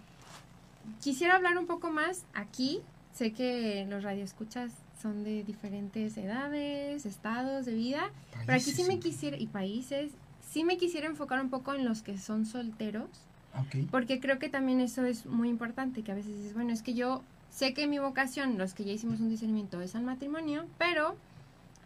[1.02, 2.82] quisiera hablar un poco más aquí.
[3.14, 8.10] Sé que los radioescuchas son de diferentes edades, estados de vida,
[8.46, 10.12] pero aquí sí me quisiera, y países,
[10.42, 13.10] sí me quisiera enfocar un poco en los que son solteros,
[13.58, 13.88] Ok.
[13.92, 16.94] porque creo que también eso es muy importante, que a veces dices, bueno, es que
[16.94, 17.24] yo
[17.56, 21.16] sé que mi vocación, los que ya hicimos un discernimiento, es al matrimonio, pero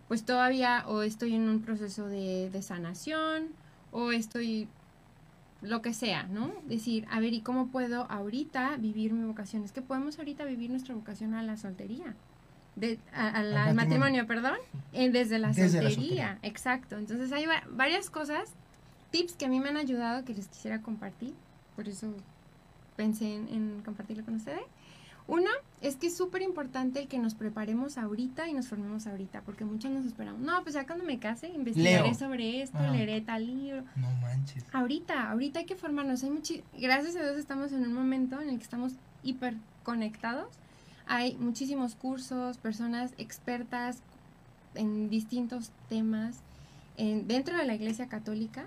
[0.08, 3.50] pues todavía o estoy en un proceso de, de sanación
[3.92, 4.68] o estoy
[5.62, 6.52] lo que sea, ¿no?
[6.68, 9.64] Decir, a ver, ¿y cómo puedo ahorita vivir mi vocación?
[9.64, 12.16] Es que podemos ahorita vivir nuestra vocación a la soltería.
[12.76, 13.76] De, a- a la- al matrimonio.
[13.76, 14.58] matrimonio, perdón,
[14.94, 15.90] eh, desde la Desde la soltería.
[15.92, 16.40] soltería.
[16.44, 16.98] Exacto.
[16.98, 18.50] Entonces hay va- varias cosas,
[19.12, 21.34] tips que a mí me han ayudado que les quisiera compartir.
[21.76, 22.14] Por eso
[22.96, 24.62] pensé en, en compartirlo con ustedes.
[25.30, 25.50] Uno,
[25.82, 29.64] es que es súper importante el que nos preparemos ahorita y nos formemos ahorita, porque
[29.64, 30.42] muchos nos esperamos.
[30.42, 32.14] No, pues ya cuando me case, investigaré Leo.
[32.16, 33.84] sobre esto, leeré tal libro.
[33.96, 34.66] No manches.
[34.74, 36.24] Ahorita, ahorita hay que formarnos.
[36.24, 40.48] Hay muchi- Gracias a Dios estamos en un momento en el que estamos hiper conectados.
[41.06, 44.00] Hay muchísimos cursos, personas expertas
[44.76, 46.38] en distintos temas
[46.98, 48.66] en- dentro de la Iglesia Católica.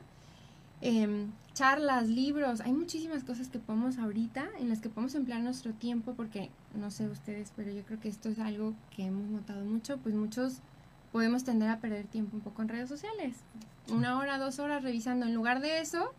[0.80, 5.72] em, charlas, libros, hay muchísimas cosas que podemos ahorita, en las que podemos emplear nuestro
[5.72, 9.64] tiempo, porque no sé ustedes, pero yo creo que esto es algo que hemos notado
[9.64, 10.58] mucho, pues muchos
[11.12, 13.36] podemos tender a perder tiempo un poco en redes sociales.
[13.90, 15.26] Una hora, dos horas revisando.
[15.26, 16.12] En lugar de eso,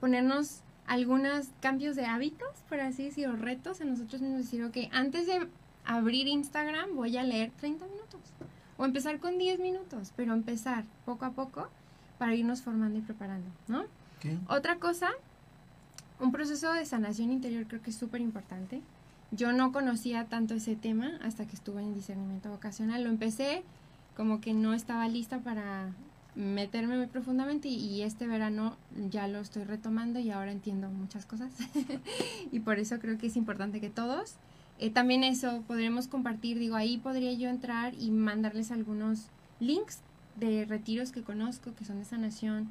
[0.00, 4.42] ponernos algunos cambios de hábitos, por así decirlo, retos en nosotros mismos.
[4.42, 5.46] Decir, ok, antes de
[5.84, 8.20] abrir Instagram voy a leer 30 minutos.
[8.78, 11.68] O empezar con 10 minutos, pero empezar poco a poco
[12.18, 13.84] para irnos formando y preparando, ¿no?
[14.48, 15.10] Otra cosa,
[16.18, 18.82] un proceso de sanación interior creo que es súper importante.
[19.30, 23.04] Yo no conocía tanto ese tema hasta que estuve en discernimiento vocacional.
[23.04, 23.62] Lo empecé
[24.16, 25.92] como que no estaba lista para
[26.34, 28.76] meterme muy profundamente y, y este verano
[29.10, 31.52] ya lo estoy retomando y ahora entiendo muchas cosas.
[32.52, 34.36] y por eso creo que es importante que todos,
[34.80, 39.26] eh, también eso podremos compartir, digo, ahí podría yo entrar y mandarles algunos
[39.60, 39.98] links
[40.36, 42.70] de retiros que conozco, que son de sanación,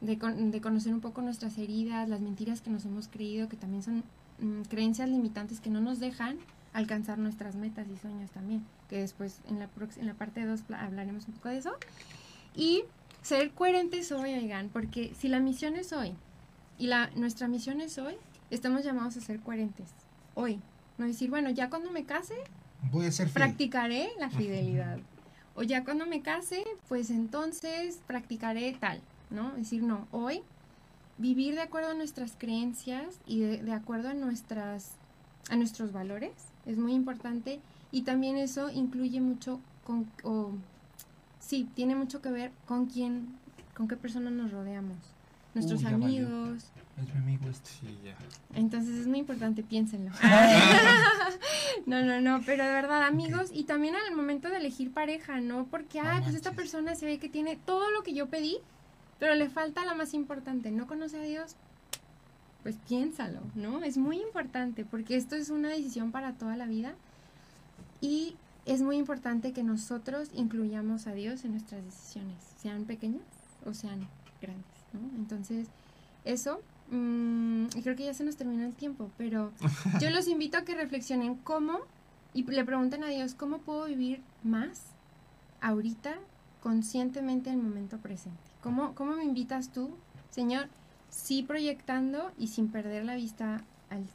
[0.00, 3.56] de, con- de conocer un poco nuestras heridas, las mentiras que nos hemos creído, que
[3.56, 4.02] también son
[4.40, 6.38] mm, creencias limitantes que no nos dejan
[6.72, 11.26] alcanzar nuestras metas y sueños también, que después en la, en la parte 2 hablaremos
[11.26, 11.72] un poco de eso.
[12.54, 12.84] Y
[13.22, 16.12] ser coherentes hoy, oigan, porque si la misión es hoy
[16.78, 18.14] y la, nuestra misión es hoy,
[18.50, 19.88] estamos llamados a ser coherentes
[20.34, 20.60] hoy.
[20.98, 22.34] No decir, bueno, ya cuando me case,
[22.90, 23.34] Voy a ser fiel.
[23.44, 24.98] practicaré la fidelidad.
[25.54, 29.00] O ya cuando me case, pues entonces practicaré tal,
[29.30, 29.50] ¿no?
[29.50, 30.42] Es decir, no, hoy
[31.18, 34.92] vivir de acuerdo a nuestras creencias y de, de acuerdo a nuestras
[35.50, 36.32] a nuestros valores
[36.66, 37.60] es muy importante
[37.92, 40.52] y también eso incluye mucho con o
[41.40, 43.38] sí, tiene mucho que ver con quién
[43.74, 44.98] con qué personas nos rodeamos.
[45.54, 46.26] Nuestros Uy, ya valió.
[46.26, 47.70] amigos, Es mi amigo este.
[47.70, 48.14] Sí, ya.
[48.54, 50.12] entonces es muy importante, piénsenlo.
[51.86, 55.66] no, no, no, pero de verdad, amigos, y también al momento de elegir pareja, ¿no?
[55.66, 58.58] Porque, ah, pues esta persona se ve que tiene todo lo que yo pedí,
[59.20, 61.54] pero le falta la más importante, no conoce a Dios.
[62.64, 63.82] Pues piénsalo, ¿no?
[63.84, 66.94] Es muy importante porque esto es una decisión para toda la vida
[68.00, 73.22] y es muy importante que nosotros incluyamos a Dios en nuestras decisiones, sean pequeñas
[73.64, 74.08] o sean
[74.40, 75.00] grandes, ¿no?
[75.16, 75.68] Entonces,
[76.24, 76.60] eso,
[76.90, 79.52] mm, y creo que ya se nos terminó el tiempo, pero
[80.00, 81.80] yo los invito a que reflexionen cómo
[82.34, 84.82] y le pregunten a Dios, ¿cómo puedo vivir más
[85.60, 86.14] ahorita
[86.62, 88.49] conscientemente en el momento presente?
[88.62, 89.96] ¿Cómo, cómo me invitas tú,
[90.30, 90.68] Señor?
[91.08, 94.06] Sí proyectando y sin perder la vista, al,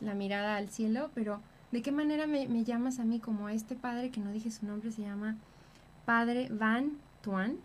[0.00, 1.40] la mirada al cielo, pero
[1.72, 4.50] ¿de qué manera me, me llamas a mí como a este padre que no dije
[4.50, 5.36] su nombre, se llama
[6.04, 6.92] Padre Van
[7.22, 7.56] Tuan?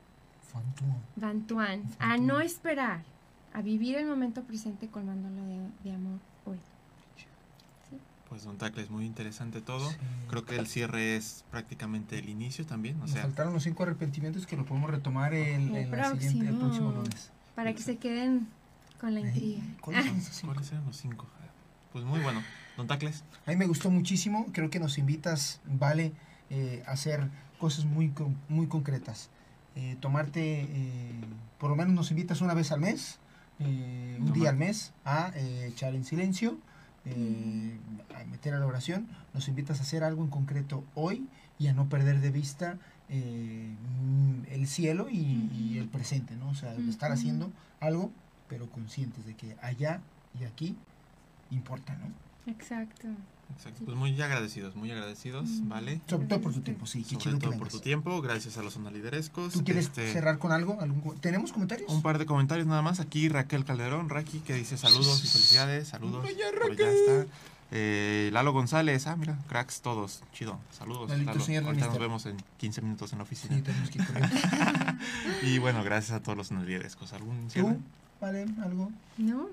[0.51, 0.93] Fantum.
[1.15, 3.03] Van Tuan, a no esperar,
[3.53, 6.19] a vivir el momento presente colmándolo de, de amor.
[8.30, 9.89] Pues don Tacles, muy interesante todo.
[9.89, 9.97] Sí.
[10.30, 12.95] Creo que el cierre es prácticamente el inicio también.
[12.97, 16.47] O Nos sea, faltaron los cinco arrepentimientos que lo podemos retomar El en la siguiente,
[16.49, 16.91] el próximo próximo.
[16.91, 17.32] lunes.
[17.55, 18.47] Para que se queden
[19.01, 19.63] con la intriga.
[19.63, 20.53] Ey, ¿cuáles son esos cinco?
[20.53, 21.25] ¿cuáles eran los cinco?
[21.91, 22.43] Pues muy bueno.
[22.77, 24.45] Don Tacles, A mí me gustó muchísimo.
[24.53, 26.13] Creo que nos invitas, vale,
[26.51, 27.27] eh, a hacer
[27.57, 28.13] cosas muy,
[28.47, 29.30] muy concretas.
[29.75, 31.11] Eh, tomarte, eh,
[31.57, 33.17] por lo menos nos invitas una vez al mes,
[33.59, 34.39] eh, un Tomar.
[34.39, 36.57] día al mes, a eh, echar en silencio,
[37.10, 37.78] eh,
[38.16, 41.74] a meter a la oración, nos invitas a hacer algo en concreto hoy y a
[41.74, 42.78] no perder de vista
[43.10, 43.74] eh,
[44.49, 46.49] el cielo y, y el presente, ¿no?
[46.49, 48.12] O sea, estar haciendo algo,
[48.47, 50.01] pero conscientes de que allá
[50.39, 50.76] y aquí
[51.51, 52.51] importa, ¿no?
[52.51, 53.07] Exacto.
[53.55, 53.83] Exacto.
[53.85, 55.69] Pues muy agradecidos, muy agradecidos, Mm.
[55.69, 56.01] ¿vale?
[56.07, 58.57] Sobre todo por tu tiempo, sí, qué Sobre chido que todo por tu tiempo, gracias
[58.57, 59.51] a los sonaliderescos.
[59.53, 60.77] ¿Tú quieres Este, cerrar con algo?
[60.79, 61.91] ¿Algún co- ¿Tenemos comentarios?
[61.91, 62.99] Un par de comentarios nada más.
[62.99, 65.89] Aquí Raquel Calderón, Raki, que dice saludos y felicidades.
[65.89, 66.21] Saludos.
[66.21, 67.25] Por allá está.
[67.71, 70.21] Eh, Lalo González, ah, mira, cracks todos.
[70.33, 70.57] Chido.
[70.71, 71.09] Saludos.
[71.09, 71.43] Lalito, Lalo.
[71.45, 73.55] señor Ahorita nos vemos en 15 minutos en la oficina.
[73.57, 74.35] Sí, tenemos que ir corriendo.
[75.43, 77.13] Y bueno, gracias a todos los sonaliderescos.
[77.13, 77.73] ¿Algún cierre?
[77.75, 77.81] ¿Tú?
[78.21, 78.45] ¿Vale?
[78.63, 78.91] ¿Algo?
[79.17, 79.47] ¿No?